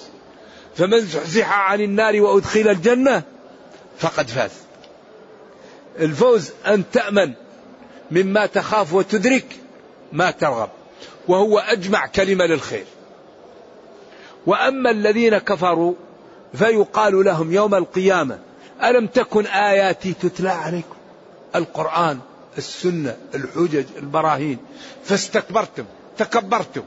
فمن 0.77 1.01
زحزح 1.01 1.53
عن 1.53 1.81
النار 1.81 2.21
وأدخل 2.21 2.69
الجنة 2.69 3.23
فقد 3.99 4.29
فاز. 4.29 4.51
الفوز 5.99 6.51
أن 6.67 6.85
تأمن 6.93 7.33
مما 8.11 8.47
تخاف 8.47 8.95
وتدرك 8.95 9.47
ما 10.13 10.31
ترغب. 10.31 10.69
وهو 11.29 11.59
أجمع 11.59 12.07
كلمة 12.07 12.47
للخير. 12.47 12.85
وأما 14.47 14.91
الذين 14.91 15.39
كفروا 15.39 15.95
فيقال 16.55 17.25
لهم 17.25 17.53
يوم 17.53 17.75
القيامة 17.75 18.39
ألم 18.85 19.07
تكن 19.07 19.47
آياتي 19.47 20.13
تتلى 20.13 20.49
عليكم؟ 20.49 20.97
القرآن 21.55 22.19
السنة 22.59 23.17
الحجج 23.35 23.85
البراهين. 23.97 24.59
فاستكبرتم 25.05 25.85
تكبرتم. 26.19 26.83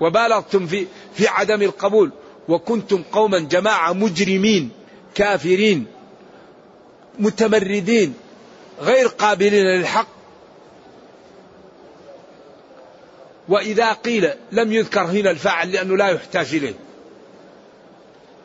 وبالغتم 0.00 0.66
في 0.66 0.86
في 1.14 1.28
عدم 1.28 1.62
القبول. 1.62 2.10
وكنتم 2.48 3.02
قوما 3.12 3.38
جماعة 3.38 3.92
مجرمين 3.92 4.70
كافرين 5.14 5.86
متمردين 7.18 8.14
غير 8.80 9.06
قابلين 9.06 9.66
للحق. 9.66 10.08
وإذا 13.48 13.92
قيل 13.92 14.30
لم 14.52 14.72
يذكر 14.72 15.02
هنا 15.02 15.30
الفاعل 15.30 15.72
لأنه 15.72 15.96
لا 15.96 16.08
يحتاج 16.08 16.54
إليه. 16.54 16.74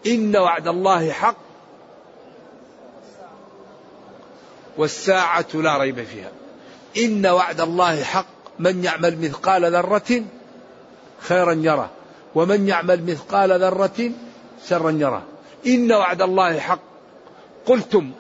إن 0.08 0.38
وعد 0.38 0.68
الله 0.68 1.12
حق. 1.12 1.47
والساعة 4.78 5.48
لا 5.54 5.78
ريب 5.78 6.04
فيها. 6.04 6.32
إن 6.98 7.28
وعد 7.28 7.62
الله 7.62 8.04
حق. 8.04 8.26
من 8.60 8.84
يعمل 8.84 9.18
مثقال 9.18 9.74
ذرة 9.74 10.24
خيرا 11.20 11.54
يره. 11.54 11.90
ومن 12.36 12.68
يعمل 12.68 13.04
مثقال 13.04 13.62
ذرة 13.62 14.12
شرا 14.70 14.92
يره. 14.92 15.24
إن 15.68 15.92
وعد 15.92 16.22
الله 16.22 16.60
حق. 16.60 16.80
قلتم 17.66 18.12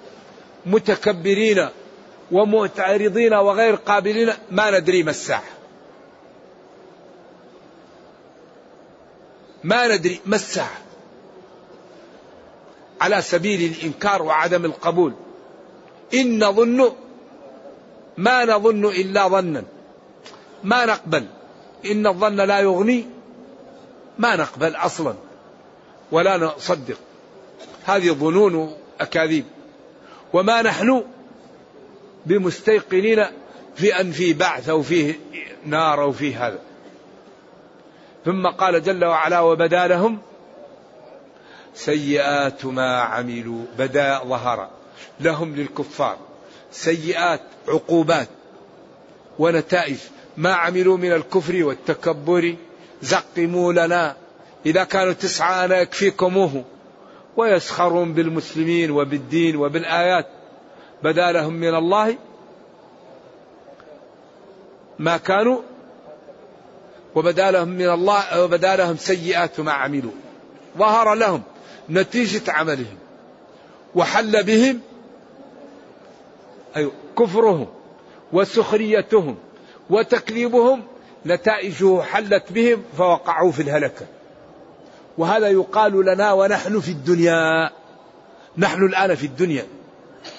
متكبرين 0.66 1.70
ومعترضين 2.32 3.34
وغير 3.34 3.76
قابلين 3.76 4.34
ما 4.52 4.80
ندري 4.80 5.04
ما 5.04 5.12
الساعة. 5.12 5.44
ما 9.64 9.96
ندري 9.96 10.20
ما 10.26 10.36
الساعة. 10.36 10.78
على 13.02 13.22
سبيل 13.22 13.72
الإنكار 13.72 14.22
وعدم 14.22 14.66
القبول. 14.66 15.14
إن 16.14 16.44
نظن 16.44 16.92
ما 18.18 18.46
نظن 18.46 18.86
إلا 18.86 19.28
ظنا. 19.28 19.64
ما 20.64 20.86
نقبل. 20.86 21.26
إن 21.86 22.08
الظن 22.08 22.36
لا 22.36 22.60
يغني. 22.60 23.06
ما 24.18 24.36
نقبل 24.36 24.76
أصلا. 24.76 25.14
ولا 26.12 26.38
نصدق. 26.38 26.98
هذه 27.86 28.12
ظنون 28.12 28.78
أكاذيب. 29.02 29.46
وما 30.34 30.62
نحن 30.62 31.04
بمستيقنين 32.26 33.26
في 33.76 34.02
أن 34.02 34.12
في 34.12 34.34
بعث 34.34 34.70
أو 34.70 34.82
فيه 34.82 35.20
نار 35.66 36.02
أو 36.02 36.12
فيه 36.12 36.48
هذا. 36.48 36.60
ثم 38.26 38.48
قال 38.48 38.84
جل 38.84 39.06
وعلا 39.06 39.40
وبدا 39.40 39.88
لهم 39.88 40.20
سيئات 41.74 42.66
ما 42.66 43.02
عملوا. 43.02 43.66
بدا 43.78 44.24
ظهر 44.24 44.77
لهم 45.20 45.56
للكفار. 45.56 46.18
سيئات 46.72 47.42
عقوبات 47.68 48.28
ونتائج 49.40 49.98
ما 50.38 50.54
عملوا 50.54 50.98
من 50.98 51.14
الكفر 51.14 51.64
والتكبر. 51.64 52.56
زقموا 53.02 53.74
لنا. 53.74 54.16
إذا 54.66 54.84
كانوا 54.84 55.14
تسعة 55.14 55.66
أنا 55.66 55.78
يكفيكموه 55.78 56.64
ويسخرون 57.38 58.14
بالمسلمين 58.14 58.92
وبالدين 58.92 59.56
وبالآيات. 59.56 60.28
بدا 61.04 61.32
لهم 61.32 61.54
من 61.54 61.76
الله 61.76 62.18
ما 65.00 65.18
كانوا. 65.18 65.62
وبدا 67.16 67.52
لهم 67.52 67.68
من 67.68 67.90
الله 67.90 68.44
وبدا 68.44 68.76
لهم 68.76 68.98
سيئات 68.98 69.60
ما 69.60 69.72
عملوا. 69.72 70.12
ظهر 70.78 71.14
لهم 71.14 71.44
نتيجة 71.90 72.52
عملهم. 72.52 72.98
وحل 73.96 74.44
بهم 74.44 74.82
أيوة 76.76 76.92
كفرهم 77.20 77.68
وسخريتهم 78.34 79.36
وتكذيبهم 79.90 80.84
نتائجه 81.26 82.02
حلت 82.02 82.52
بهم 82.52 82.84
فوقعوا 82.98 83.52
في 83.52 83.62
الهلكة. 83.62 84.06
وهذا 85.18 85.48
يقال 85.48 86.06
لنا 86.06 86.34
ونحن 86.34 86.80
في 86.80 86.92
الدنيا. 86.92 87.70
نحن 88.58 88.86
الآن 88.86 89.16
في 89.16 89.26
الدنيا. 89.26 89.66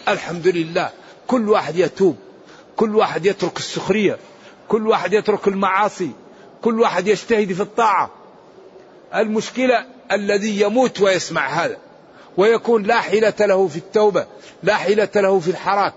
الحمد 0.08 0.48
لله. 0.48 0.90
كل 1.26 1.48
واحد 1.48 1.76
يتوب. 1.76 2.16
كل 2.76 2.96
واحد 2.96 3.26
يترك 3.26 3.56
السخرية. 3.56 4.18
كل 4.68 4.86
واحد 4.86 5.12
يترك 5.12 5.48
المعاصي. 5.48 6.10
كل 6.62 6.80
واحد 6.80 7.06
يجتهد 7.06 7.52
في 7.52 7.60
الطاعة. 7.60 8.10
المشكلة 9.14 9.84
الذي 10.12 10.60
يموت 10.60 11.00
ويسمع 11.00 11.48
هذا. 11.48 11.76
ويكون 12.36 12.82
لا 12.82 13.00
حيلة 13.00 13.34
له 13.40 13.68
في 13.68 13.76
التوبة. 13.76 14.26
لا 14.62 14.74
حيلة 14.74 15.08
له 15.16 15.40
في 15.40 15.50
الحراك 15.50 15.94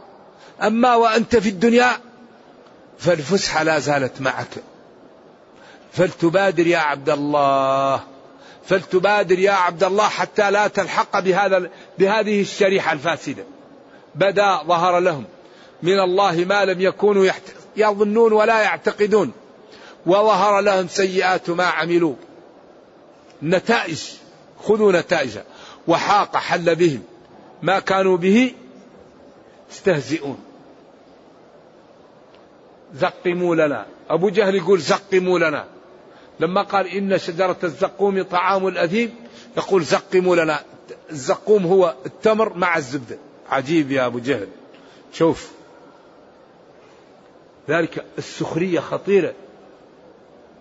أما 0.62 0.95
وأنت 0.95 1.36
في 1.36 1.50
الدنيا 1.50 1.91
فالفسحة 3.00 3.63
لا 3.63 3.80
زالت 3.80 4.21
معك. 4.21 4.47
فلتبادر 5.93 6.67
يا 6.67 6.78
عبد 6.78 7.10
الله 7.10 8.04
فلتبادر 8.65 9.39
يا 9.39 9.52
عبد 9.52 9.84
الله 9.84 10.08
حتى 10.08 10.52
لا 10.52 10.67
تلحق 10.67 11.19
بهذا 11.19 11.69
بهذه 12.00 12.41
الشريحة 12.41 12.93
الفاسدة. 12.93 13.43
بدا 14.15 14.63
ظهر 14.63 15.00
لهم. 15.00 15.26
من 15.84 16.00
الله 16.00 16.45
ما 16.50 16.65
لم 16.65 16.82
يكونوا 16.82 17.32
يظنون 17.78 18.34
ولا 18.34 18.62
يعتقدون. 18.62 19.32
وظهر 20.06 20.62
لهم 20.62 20.88
سيئات 20.88 21.50
ما 21.50 21.65
عملوا. 21.65 22.15
نتائج 23.43 24.00
خذوا 24.63 24.91
نتائج. 24.91 25.38
وحاق 25.88 26.38
حل 26.38 26.76
بهم. 26.76 27.04
ما 27.62 27.80
كانوا 27.80 28.17
به 28.17 28.54
يستهزئون. 29.71 30.51
زقموا 32.96 33.56
لنا 33.56 33.86
أبو 34.10 34.30
جهل 34.30 34.56
يقول 34.56 34.80
زقموا 34.80 35.40
لنا 35.40 35.66
لما 36.40 36.62
قال 36.62 36.88
إن 36.88 37.18
شجرة 37.18 37.58
الزقوم 37.64 38.22
طعام 38.22 38.68
الأثيم 38.68 39.16
يقول 39.58 39.84
زقموا 39.84 40.36
لنا 40.36 40.60
الزقوم 41.12 41.66
هو 41.66 41.96
التمر 42.06 42.54
مع 42.58 42.78
الزبدة 42.78 43.18
عجيب 43.50 43.92
يا 43.92 44.06
أبو 44.06 44.20
جهل. 44.20 44.48
شوف. 45.14 45.52
ذلك 47.70 48.06
السخرية 48.18 48.80
خطيرة. 48.80 49.34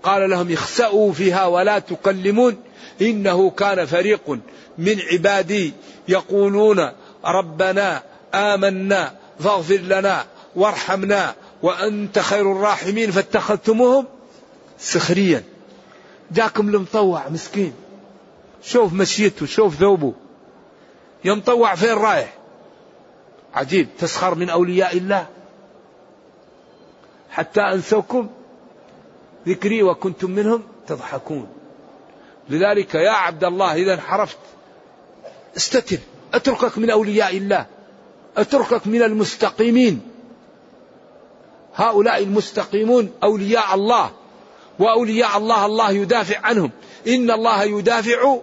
قال 0.03 0.31
لهم 0.31 0.53
اخسأوا 0.53 1.12
فيها 1.12 1.47
ولا 1.47 1.79
تكلمون. 1.79 2.57
إنه 3.03 3.51
كان 3.51 3.87
فريق 3.87 4.38
من 4.79 5.01
عبادي 5.12 5.73
يقولون 6.09 6.90
ربنا 7.25 8.03
آمنا 8.35 9.14
فاغفر 9.40 9.77
لنا 9.77 10.25
وارحمنا 10.57 11.35
وأنت 11.62 12.18
خير 12.18 12.53
الراحمين 12.53 13.11
فاتخذتموهم 13.11 14.07
سخريا. 14.79 15.44
جاكم 16.33 16.68
المطوع 16.68 17.29
مسكين. 17.29 17.73
شوف 18.62 18.92
مشيته 18.92 19.46
شوف 19.46 19.75
ثوبه. 19.75 20.12
يمطوع 21.25 21.75
فين 21.75 21.94
رايح؟ 21.94 22.35
عجيب 23.55 23.88
تسخر 23.99 24.35
من 24.35 24.51
أولياء 24.51 24.96
الله. 24.96 25.27
حتى 27.31 27.61
أنسوكم 27.61 28.29
ذكري 29.49 29.83
وكنتم 29.83 30.31
منهم 30.31 30.62
تضحكون. 30.87 31.49
لذلك 32.49 32.94
يا 32.94 33.11
عبد 33.11 33.44
الله 33.44 33.75
إذا 33.75 33.94
انحرفت 33.94 34.38
استتر. 35.57 35.99
أتركك 36.35 36.79
من 36.79 36.90
أولياء 36.90 37.37
الله. 37.37 37.66
أتركك 38.37 38.87
من 38.87 39.03
المستقيمين. 39.03 40.10
هؤلاء 41.81 42.23
المستقيمون 42.23 43.12
أولياء 43.23 43.75
الله 43.75 44.11
وأولياء 44.79 45.38
الله 45.38 45.66
الله 45.66 45.90
يدافع 45.90 46.38
عنهم. 46.38 46.71
إن 47.09 47.31
الله 47.31 47.62
يدافع 47.62 48.38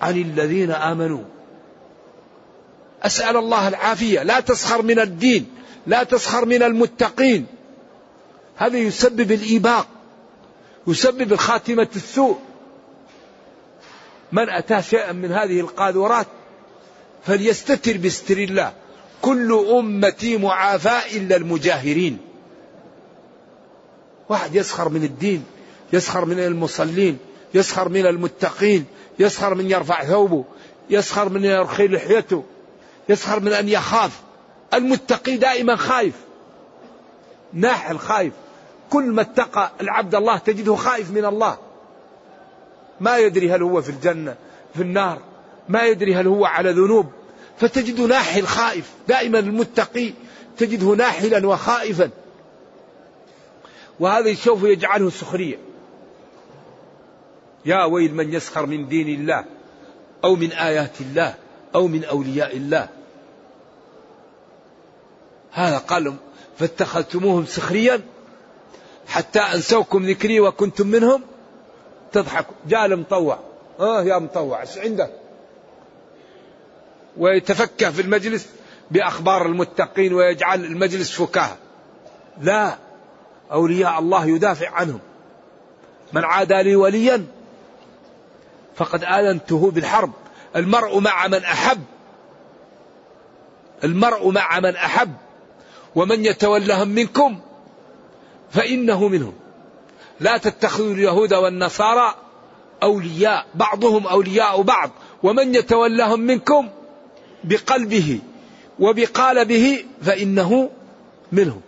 عن 0.00 0.16
الذين 0.16 0.70
آمنوا. 0.70 1.24
أسأل 3.02 3.36
الله 3.36 3.68
العافية. 3.68 4.22
لا 4.22 4.40
تسخر 4.40 4.82
من 4.82 4.98
الدين 4.98 5.46
لا 5.86 6.02
تسخر 6.02 6.44
من 6.44 6.62
المتقين. 6.62 7.46
هذا 8.56 8.78
يسبب 8.78 9.32
الإيباق 9.32 9.86
يسبب 10.86 11.32
الخاتمة 11.32 11.88
السوء. 11.96 12.38
من 14.32 14.48
أتى 14.48 14.82
شيئا 14.82 15.12
من 15.12 15.32
هذه 15.32 15.60
القاذورات 15.60 16.26
فليستتر 17.24 17.96
بستر 17.96 18.38
الله. 18.38 18.72
كل 19.22 19.52
أمتي 19.52 20.36
معافاة 20.36 21.16
إلا 21.16 21.36
المجاهرين. 21.36 22.18
واحد 24.28 24.54
يسخر 24.54 24.88
من 24.88 25.04
الدين 25.04 25.44
يسخر 25.92 26.24
من 26.24 26.38
المصلين 26.38 27.18
يسخر 27.54 27.88
من 27.88 28.06
المتقين 28.06 28.84
يسخر 29.18 29.54
من 29.54 29.70
يرفع 29.70 30.04
ثوبه 30.04 30.44
يسخر 30.90 31.28
من 31.28 31.44
يرخي 31.44 31.88
لحيته 31.88 32.44
يسخر 33.08 33.40
من 33.40 33.52
أن 33.52 33.68
يخاف. 33.68 34.20
المتقي 34.74 35.36
دائما 35.36 35.76
خايف. 35.76 36.14
ناحل 37.52 37.98
خايف. 37.98 38.32
كل 38.90 39.04
ما 39.04 39.22
اتقى 39.22 39.70
العبد 39.80 40.14
الله 40.14 40.38
تجده 40.38 40.76
خائف 40.76 41.10
من 41.10 41.24
الله. 41.24 41.58
ما 43.00 43.18
يدري 43.18 43.52
هل 43.52 43.62
هو 43.62 43.82
في 43.82 43.88
الجنة 43.88 44.36
في 44.74 44.82
النار. 44.82 45.18
ما 45.68 45.84
يدري 45.84 46.14
هل 46.14 46.26
هو 46.26 46.44
على 46.44 46.70
ذنوب. 46.70 47.06
فتجده 47.60 48.06
ناحل 48.06 48.46
خائف 48.46 48.90
دائما 49.08 49.38
المتقي 49.38 50.12
تجده 50.58 50.86
ناحلا 50.86 51.46
وخائفا. 51.46 52.10
وهذا 54.00 54.34
سوف 54.34 54.62
يجعله 54.62 55.10
سخرية. 55.10 55.58
يا 57.64 57.84
ويل 57.84 58.14
من 58.14 58.32
يسخر 58.32 58.66
من 58.66 58.88
دين 58.88 59.20
الله 59.20 59.44
أو 60.24 60.36
من 60.36 60.52
آيات 60.52 61.00
الله 61.00 61.34
أو 61.74 61.88
من 61.88 62.04
أولياء 62.04 62.56
الله. 62.56 62.88
هذا 65.52 65.78
قال 65.78 66.14
فاتخذتموهم 66.58 67.46
سخريا 67.46 68.00
حتى 69.06 69.40
أنسوكم 69.40 70.06
ذكري 70.06 70.40
وكنتم 70.40 70.86
منهم 70.86 71.22
تضحكوا 72.12 72.54
جاء 72.68 72.86
المطوع. 72.86 73.38
آه 73.80 74.02
يا 74.02 74.18
مطوع 74.18 74.60
إيش 74.60 74.78
عندك؟ 74.78 75.27
ويتفكه 77.18 77.90
في 77.90 78.02
المجلس 78.02 78.48
بأخبار 78.90 79.46
المتقين 79.46 80.14
ويجعل 80.14 80.64
المجلس 80.64 81.10
فكاهة. 81.10 81.56
لا 82.40 82.78
أولياء 83.52 83.98
الله 83.98 84.26
يدافع 84.26 84.70
عنهم. 84.70 85.00
من 86.12 86.24
عادى 86.24 86.62
لي 86.62 86.76
وليا 86.76 87.26
فقد 88.76 89.04
آذنته 89.04 89.70
بالحرب. 89.70 90.12
المرء 90.56 90.98
مع 90.98 91.26
من 91.26 91.44
أحب. 91.44 91.84
المرء 93.84 94.30
مع 94.30 94.60
من 94.60 94.76
أحب. 94.76 95.12
ومن 95.94 96.24
يتولهم 96.24 96.88
منكم 96.88 97.40
فإنه 98.50 99.08
منهم. 99.08 99.34
لا 100.20 100.36
تتخذوا 100.36 100.94
اليهود 100.94 101.34
والنصارى 101.34 102.14
أولياء. 102.82 103.46
بعضهم 103.54 104.06
أولياء 104.06 104.62
بعض. 104.62 104.90
ومن 105.22 105.54
يتولهم 105.54 106.20
منكم 106.20 106.68
بقلبه 107.44 108.18
وبقالبه 108.80 109.84
فإنه 110.02 110.70
منهم. 111.32 111.60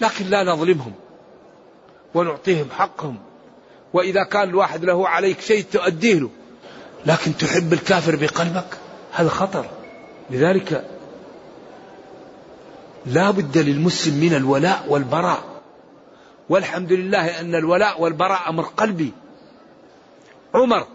لكن 0.00 0.26
لا 0.26 0.44
نظلمهم 0.44 0.92
ونعطيهم 2.14 2.66
حقهم. 2.70 3.18
وإذا 3.92 4.22
كان 4.22 4.48
الواحد 4.48 4.84
له 4.84 5.08
عليك 5.08 5.40
شيء 5.40 5.64
تؤديه 5.72 6.14
له 6.14 6.30
لكن 7.06 7.36
تحب 7.36 7.72
الكافر 7.72 8.16
بقلبك 8.16 8.78
هذا 9.12 9.28
خطر. 9.28 9.66
لذلك 10.30 10.88
لا 13.06 13.30
بد 13.30 13.58
للمسلم 13.58 14.14
من 14.14 14.34
الولاء 14.34 14.84
والبراء. 14.88 15.42
والحمد 16.48 16.92
لله 16.92 17.40
أن 17.40 17.54
الولاء 17.54 18.00
والبراء 18.02 18.48
أمر 18.48 18.62
قلبي. 18.62 19.12
عمر 20.54 20.86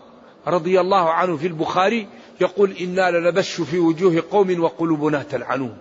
رضي 0.47 0.81
الله 0.81 1.09
عنه 1.09 1.37
في 1.37 1.47
البخاري 1.47 2.07
يقول 2.41 2.71
إنا 2.71 3.11
لنبش 3.11 3.61
في 3.61 3.79
وجوه 3.79 4.23
قوم 4.31 4.63
وقلوبنا 4.63 5.23
تلعنون. 5.23 5.77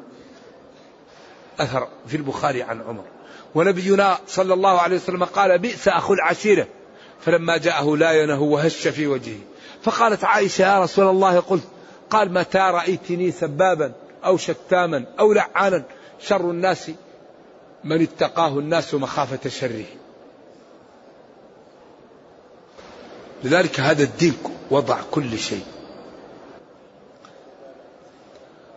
أثر 1.60 1.88
في 2.06 2.16
البخاري 2.16 2.62
عن 2.62 2.80
عمر. 2.80 3.04
ونبينا 3.54 4.18
صلى 4.28 4.54
الله 4.54 4.80
عليه 4.80 4.96
وسلم 4.96 5.24
قال 5.24 5.58
بئس 5.58 5.88
أخو 5.88 6.14
العشيرة. 6.14 6.66
فلما 7.20 7.56
جاءه 7.56 7.96
لا 7.96 8.12
ينه 8.12 8.42
وهش 8.42 8.88
في 8.88 9.06
وجهه. 9.06 9.38
فقالت 9.82 10.24
عائشة 10.24 10.62
يا 10.62 10.80
رسول 10.82 11.08
الله 11.08 11.40
قلت 11.40 11.64
قال 12.10 12.32
متى 12.32 12.58
رأيتني 12.58 13.30
سبابا 13.30 13.92
أو 14.24 14.36
شتاما 14.36 15.04
أو 15.20 15.32
لعانا 15.32 15.84
شر 16.20 16.50
الناس 16.50 16.90
من 17.84 18.02
اتقاه 18.02 18.58
الناس 18.58 18.94
مخافة 18.94 19.50
شره. 19.50 19.84
لذلك 23.44 23.80
هذا 23.80 24.02
الدين 24.02 24.34
وضع 24.70 24.98
كل 25.10 25.38
شيء. 25.38 25.64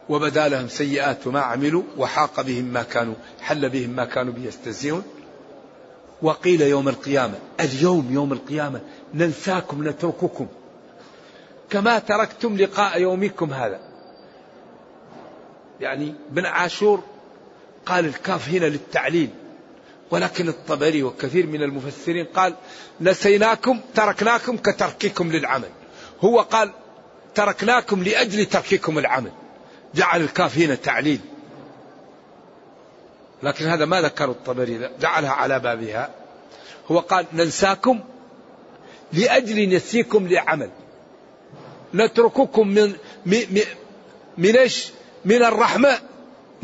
وبدا 0.10 0.48
لهم 0.48 0.68
سيئات 0.68 1.28
ما 1.28 1.40
عملوا 1.42 1.84
وحاق 1.98 2.42
بهم 2.42 2.66
ما 2.66 2.84
كانوا 2.84 3.16
حل 3.42 3.70
بهم 3.70 3.90
ما 3.90 4.06
كانوا 4.06 4.34
به 4.34 4.44
يستهزئون. 4.44 5.04
وقيل 6.22 6.62
يوم 6.62 6.90
القيامة 6.90 7.40
اليوم 7.60 8.14
يوم 8.14 8.34
القيامة 8.34 8.82
ننساكم 9.14 9.88
نترككم. 9.88 10.48
كما 11.70 12.00
تركتم 12.00 12.58
لقاء 12.58 13.02
يومكم 13.02 13.54
هذا. 13.54 13.80
يعني 15.80 16.16
بن 16.30 16.46
عاشور 16.46 17.04
قال 17.86 18.06
الكاف 18.06 18.50
هنا 18.50 18.66
للتعليل 18.66 19.30
ولكن 20.12 20.50
الطبري 20.50 21.04
وكثير 21.04 21.48
من 21.48 21.64
المفسرين 21.64 22.26
قال 22.26 22.56
نسيناكم 23.02 23.80
تركناكم 23.96 24.58
كترككم 24.58 25.32
للعمل. 25.32 25.70
هو 26.22 26.42
قال 26.42 26.72
تركناكم 27.36 28.04
لأجل 28.04 28.46
ترككم 28.46 29.00
العمل. 29.00 29.32
جعل 29.96 30.22
الكاف 30.22 30.58
هنا 30.58 30.76
تعليل 30.76 31.20
لكن 33.44 33.66
هذا 33.66 33.86
ما 33.86 34.02
ذكر 34.02 34.32
الطبري 34.32 34.90
جعلها 35.00 35.32
على 35.32 35.60
بابها. 35.60 36.10
هو 36.92 37.00
قال 37.00 37.26
ننساكم 37.34 38.00
لأجل 39.14 39.76
نسيكم 39.76 40.28
لعمل. 40.28 40.70
نترككم 41.94 42.68
من 42.68 42.94
من, 43.26 43.62
من 44.38 44.58
إيش؟ 44.58 44.92
من 45.26 45.44
الرحمة 45.44 46.00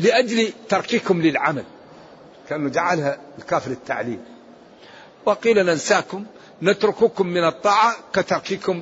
لأجل 0.00 0.52
ترككم 0.68 1.22
للعمل. 1.22 1.64
كأنه 2.48 2.68
جعلها 2.68 3.18
الكاف 3.38 3.68
للتعليل. 3.68 4.20
وقيل 5.26 5.66
ننساكم 5.66 6.24
نترككم 6.62 7.26
من 7.26 7.44
الطاعة 7.44 7.96
كترككم 8.12 8.80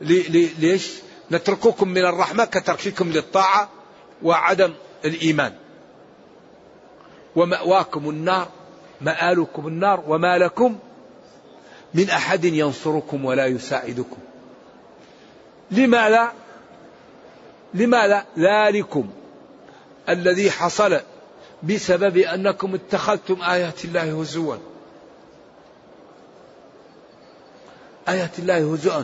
ليش 0.00 0.92
نترككم 1.30 1.88
من 1.88 2.04
الرحمة 2.04 2.44
كترككم 2.44 3.10
للطاعة 3.12 3.68
وعدم 4.22 4.74
الإيمان. 5.04 5.52
ومأواكم 7.36 8.10
النار 8.10 8.48
مآلكم 9.00 9.66
النار 9.66 10.04
وما 10.06 10.38
لكم 10.38 10.78
من 11.94 12.10
أحد 12.10 12.44
ينصركم 12.44 13.24
ولا 13.24 13.46
يساعدكم. 13.46 14.18
لماذا 15.70 16.32
لماذا 17.74 18.24
ذلكم 18.38 19.10
الذي 20.08 20.50
حصل 20.50 21.00
بسبب 21.62 22.16
أنكم 22.16 22.74
اتخذتم 22.74 23.42
آيات 23.42 23.84
الله 23.84 24.20
هزوا. 24.20 24.56
آيات 28.08 28.38
الله 28.38 28.72
هزوا. 28.72 29.02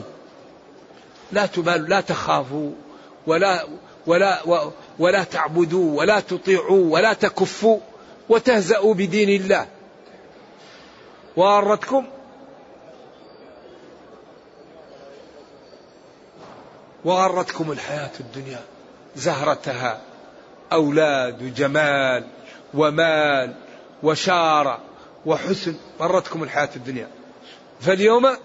لا 1.33 1.47
تبالوا 1.47 1.89
لا 1.89 2.01
تخافوا 2.01 2.73
ولا 3.27 3.67
ولا 4.07 4.43
ولا 4.99 5.25
تعبدوا 5.25 5.99
ولا 5.99 6.21
تطيعوا 6.21 6.93
ولا 6.93 7.13
تكفوا 7.13 7.79
وتهزأوا 8.29 8.95
بدين 8.95 9.43
الله. 9.43 9.67
وغرتكم 11.37 12.07
وغرتكم 17.05 17.73
الحياة 17.73 18.11
الدنيا 18.21 18.61
زهرتها 19.17 20.01
أولاد 20.73 21.43
وجمال 21.43 22.27
ومال 22.75 23.55
وشار 24.03 24.81
وحسن. 25.27 25.75
مرتكم 26.01 26.43
الحياة 26.43 26.71
الدنيا. 26.77 27.09
فاليوم 27.81 28.37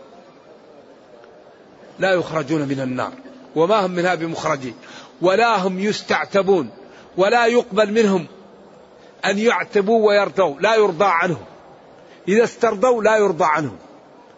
لا 1.99 2.11
يخرجون 2.11 2.61
من 2.61 2.79
النار 2.79 3.13
وما 3.55 3.85
هم 3.85 3.91
منها 3.91 4.15
بمخرجين 4.15 4.75
ولا 5.21 5.55
هم 5.55 5.79
يستعتبون 5.79 6.69
ولا 7.17 7.45
يقبل 7.45 7.91
منهم 7.91 8.27
أن 9.25 9.39
يعتبوا 9.39 10.07
ويرضوا 10.07 10.59
لا 10.59 10.75
يرضى 10.75 11.05
عنهم. 11.05 11.45
إذا 12.27 12.43
استرضوا 12.43 13.03
لا 13.03 13.17
يرضى 13.17 13.45
عنهم 13.45 13.77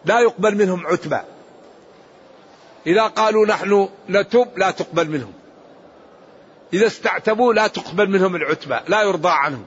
لا 0.04 0.20
يقبل 0.20 0.54
منهم 0.56 0.86
عتبة. 0.86 1.22
إذا 2.86 3.02
قالوا 3.02 3.46
نحن 3.46 3.88
نتوب 4.08 4.58
لا 4.58 4.70
تقبل 4.70 5.10
منهم. 5.10 5.32
إذا 6.72 6.86
استعتبوا 6.86 7.54
لا 7.54 7.66
تقبل 7.66 8.10
منهم 8.10 8.36
العتبة 8.36 8.80
لا 8.88 9.02
يرضى 9.02 9.28
عنهم. 9.28 9.66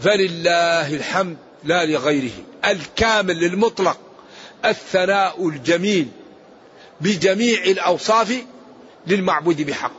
فلله 0.00 0.94
الحمد 0.94 1.36
لا 1.64 1.84
لغيره 1.84 2.32
الكامل 2.64 3.44
المطلق 3.44 3.98
الثناء 4.64 5.48
الجميل 5.48 6.08
بجميع 7.00 7.62
الأوصاف 7.64 8.44
للمعبود 9.06 9.62
بحق. 9.62 9.92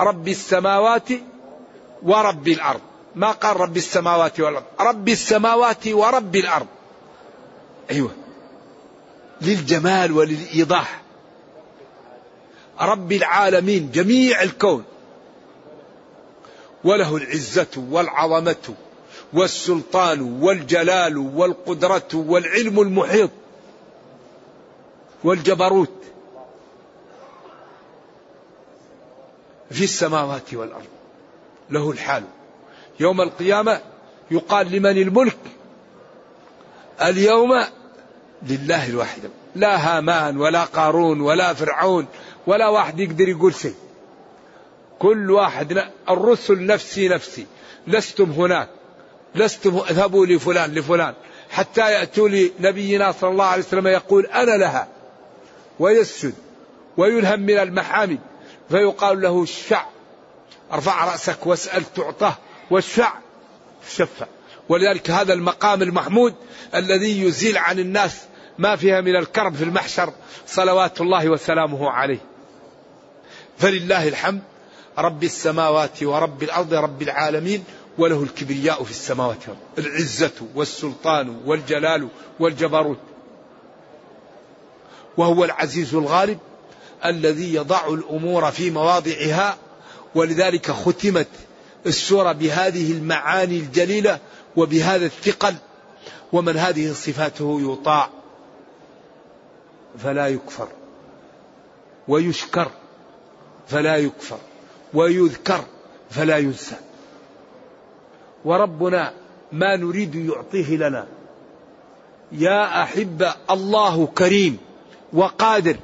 رب 0.00 0.28
السماوات 0.28 1.08
ورب 2.02 2.48
الأرض. 2.48 2.80
ما 3.14 3.30
قال 3.30 3.60
رب 3.60 3.76
السماوات 3.76 4.40
والأرض؟ 4.40 4.64
رب 4.80 5.08
السماوات 5.08 5.88
ورب 5.88 6.36
الأرض. 6.36 6.66
أيوة. 7.90 8.10
للجمال 9.40 10.12
وللإيضاح. 10.12 11.02
رب 12.80 13.12
العالمين 13.12 13.90
جميع 13.90 14.42
الكون. 14.42 14.84
وله 16.84 17.16
العزة 17.16 17.84
والعظمة 17.90 18.74
والسلطان 19.34 20.20
والجلال 20.20 21.16
والقدرة 21.16 22.08
والعلم 22.14 22.80
المحيط 22.80 23.30
والجبروت 25.24 25.92
في 29.70 29.84
السماوات 29.84 30.54
والأرض. 30.54 30.86
له 31.70 31.90
الحال. 31.90 32.24
يوم 33.00 33.20
القيامة 33.20 33.80
يقال 34.30 34.72
لمن 34.72 34.98
الملك 34.98 35.38
اليوم 37.02 37.64
لله 38.42 38.88
الواحد. 38.88 39.22
لا 39.54 39.76
هامان 39.76 40.36
ولا 40.36 40.64
قارون 40.64 41.20
ولا 41.20 41.54
فرعون 41.54 42.06
ولا 42.46 42.68
واحد 42.68 43.00
يقدر 43.00 43.28
يقول 43.28 43.54
شيء. 43.54 43.74
كل 44.98 45.30
واحد 45.30 45.84
الرسل 46.10 46.66
نفسي 46.66 47.08
نفسي. 47.08 47.46
لستم 47.86 48.30
هناك. 48.30 48.68
لستم 49.34 49.76
اذهبوا 49.76 50.26
لفلان 50.26 50.74
لفلان. 50.74 51.14
حتى 51.50 51.80
يأتوا 51.80 52.28
لنبينا 52.28 53.12
صلى 53.12 53.30
الله 53.30 53.44
عليه 53.44 53.62
وسلم 53.62 53.86
يقول 53.86 54.26
أنا 54.26 54.56
لها. 54.56 54.88
ويسجد 55.78 56.34
ويلهم 56.96 57.40
من 57.40 57.58
المحامد 57.58 58.18
فيقال 58.70 59.20
له 59.20 59.42
الشع 59.42 59.84
ارفع 60.72 61.04
رأسك 61.04 61.46
واسأل 61.46 61.92
تعطى 61.94 62.34
والشع 62.70 63.12
شفع 63.96 64.26
ولذلك 64.68 65.10
هذا 65.10 65.32
المقام 65.32 65.82
المحمود 65.82 66.34
الذي 66.74 67.22
يزيل 67.22 67.58
عن 67.58 67.78
الناس 67.78 68.20
ما 68.58 68.76
فيها 68.76 69.00
من 69.00 69.16
الكرب 69.16 69.54
في 69.54 69.64
المحشر 69.64 70.12
صلوات 70.46 71.00
الله 71.00 71.28
وسلامه 71.28 71.90
عليه. 71.90 72.18
فلله 73.58 74.08
الحمد. 74.08 74.42
رب 74.98 75.24
السماوات 75.24 76.02
ورب 76.02 76.42
الأرض 76.42 76.74
رب 76.74 77.02
العالمين. 77.02 77.64
وله 77.98 78.22
الكبرياء 78.22 78.84
في 78.84 78.90
السماوات 78.90 79.48
والأرض. 79.48 79.58
العزة 79.78 80.32
والسلطان 80.54 81.36
والجلال 81.46 82.08
والجبروت. 82.40 82.98
وهو 85.16 85.44
العزيز 85.44 85.94
الغالب 85.94 86.38
الذي 87.04 87.54
يضع 87.54 87.88
الأمور 87.88 88.50
في 88.50 88.70
مواضعها. 88.70 89.56
ولذلك 90.14 90.70
ختمت 90.70 91.28
السورة 91.86 92.32
بهذه 92.32 92.92
المعاني 92.92 93.58
الجليلة 93.58 94.18
وبهذا 94.56 95.06
الثقل. 95.06 95.54
ومن 96.32 96.56
هذه 96.56 96.92
صفاته 96.92 97.60
يطاع 97.72 98.10
فلا 99.98 100.28
يكفر. 100.28 100.68
ويشكر 102.08 102.70
فلا 103.68 103.96
يكفر. 103.96 104.38
ويذكر 104.94 105.64
فلا 106.10 106.38
ينسى. 106.38 106.76
وربنا 108.44 109.12
ما 109.52 109.76
نريد 109.76 110.14
يعطيه 110.14 110.76
لنا. 110.76 111.06
يا 112.32 112.82
أحبة 112.82 113.34
الله 113.50 114.06
كريم 114.06 114.58
وقادر. 115.12 115.76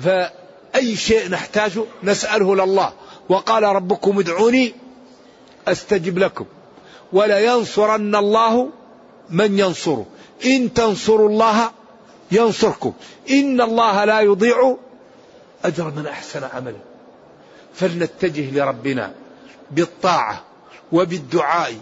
فأي 0.00 0.96
شيء 0.96 1.30
نحتاجه 1.30 1.84
نسأله 2.02 2.56
لله. 2.56 2.92
وقال 3.28 3.62
ربكم 3.62 4.18
ادعوني 4.18 4.74
أستجب 5.68 6.18
لكم. 6.18 6.44
ولينصرن 7.12 8.16
الله 8.16 8.68
من 9.30 9.58
ينصره. 9.58 10.06
إن 10.44 10.74
تنصروا 10.74 11.28
الله 11.28 11.70
ينصركم. 12.32 12.92
إن 13.30 13.60
الله 13.60 14.04
لا 14.04 14.20
يضيع 14.20 14.76
أجر 15.64 15.92
من 15.96 16.06
أحسن 16.06 16.44
عملا 16.44 16.78
فلنتجه 17.74 18.58
لربنا 18.58 19.14
بالطاعة 19.70 20.47
وبالدعاء 20.92 21.74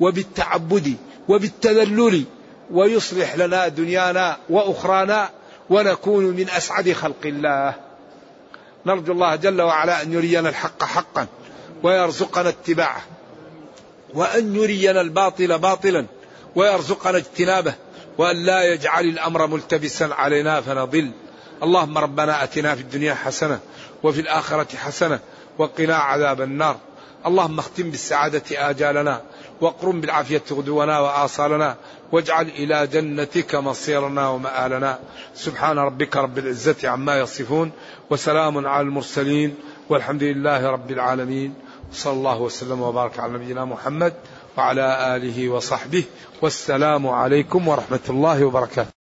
وبالتعبد 0.00 0.96
وبالتذلل 1.28 2.24
ويصلح 2.70 3.36
لنا 3.36 3.68
دنيانا 3.68 4.36
وأخرانا 4.50 5.30
ونكون 5.70 6.24
من 6.24 6.50
أسعد 6.50 6.92
خلق 6.92 7.24
الله. 7.24 7.74
نرجو 8.86 9.12
الله 9.12 9.36
جل 9.36 9.62
وعلا 9.62 10.02
أن 10.02 10.12
يرينا 10.12 10.48
الحق 10.48 10.84
حقا 10.84 11.26
ويرزقنا 11.82 12.48
اتباعه 12.48 13.02
وأن 14.14 14.56
يرينا 14.56 15.00
الباطل 15.00 15.58
باطلا 15.58 16.06
ويرزقنا 16.56 17.18
اجتنابه 17.18 17.74
وأن 18.18 18.36
لا 18.36 18.62
يجعل 18.72 19.04
الأمر 19.04 19.46
ملتبسا 19.46 20.04
علينا 20.04 20.60
فنضل. 20.60 21.10
اللهم 21.62 21.98
ربنا 21.98 22.44
أتنا 22.44 22.74
في 22.74 22.80
الدنيا 22.80 23.14
حسنة 23.14 23.60
وفي 24.02 24.20
الآخرة 24.20 24.76
حسنة 24.76 25.20
وقنا 25.58 25.96
عذاب 25.96 26.40
النار. 26.40 26.76
اللهم 27.26 27.58
اختم 27.58 27.90
بالسعادة 27.90 28.70
آجالنا 28.70 29.22
واقرم 29.60 30.00
بالعافية 30.00 30.42
غدونا 30.50 31.00
وآصالنا 31.00 31.76
واجعل 32.12 32.48
إلى 32.48 32.86
جنتك 32.86 33.54
مصيرنا 33.54 34.28
ومآلنا. 34.28 34.98
سبحان 35.34 35.78
ربك 35.78 36.16
رب 36.16 36.38
العزة 36.38 36.88
عما 36.88 37.18
يصفون 37.18 37.72
وسلام 38.10 38.66
على 38.66 38.86
المرسلين 38.86 39.54
والحمد 39.88 40.22
لله 40.22 40.70
رب 40.70 40.90
العالمين. 40.90 41.54
صلى 41.92 42.12
الله 42.12 42.40
وسلم 42.40 42.80
وبارك 42.80 43.18
على 43.18 43.32
نبينا 43.32 43.64
محمد 43.64 44.12
وعلى 44.58 45.16
آله 45.16 45.48
وصحبه 45.48 46.04
والسلام 46.42 47.06
عليكم 47.06 47.68
ورحمة 47.68 48.00
الله 48.08 48.44
وبركاته. 48.44 48.93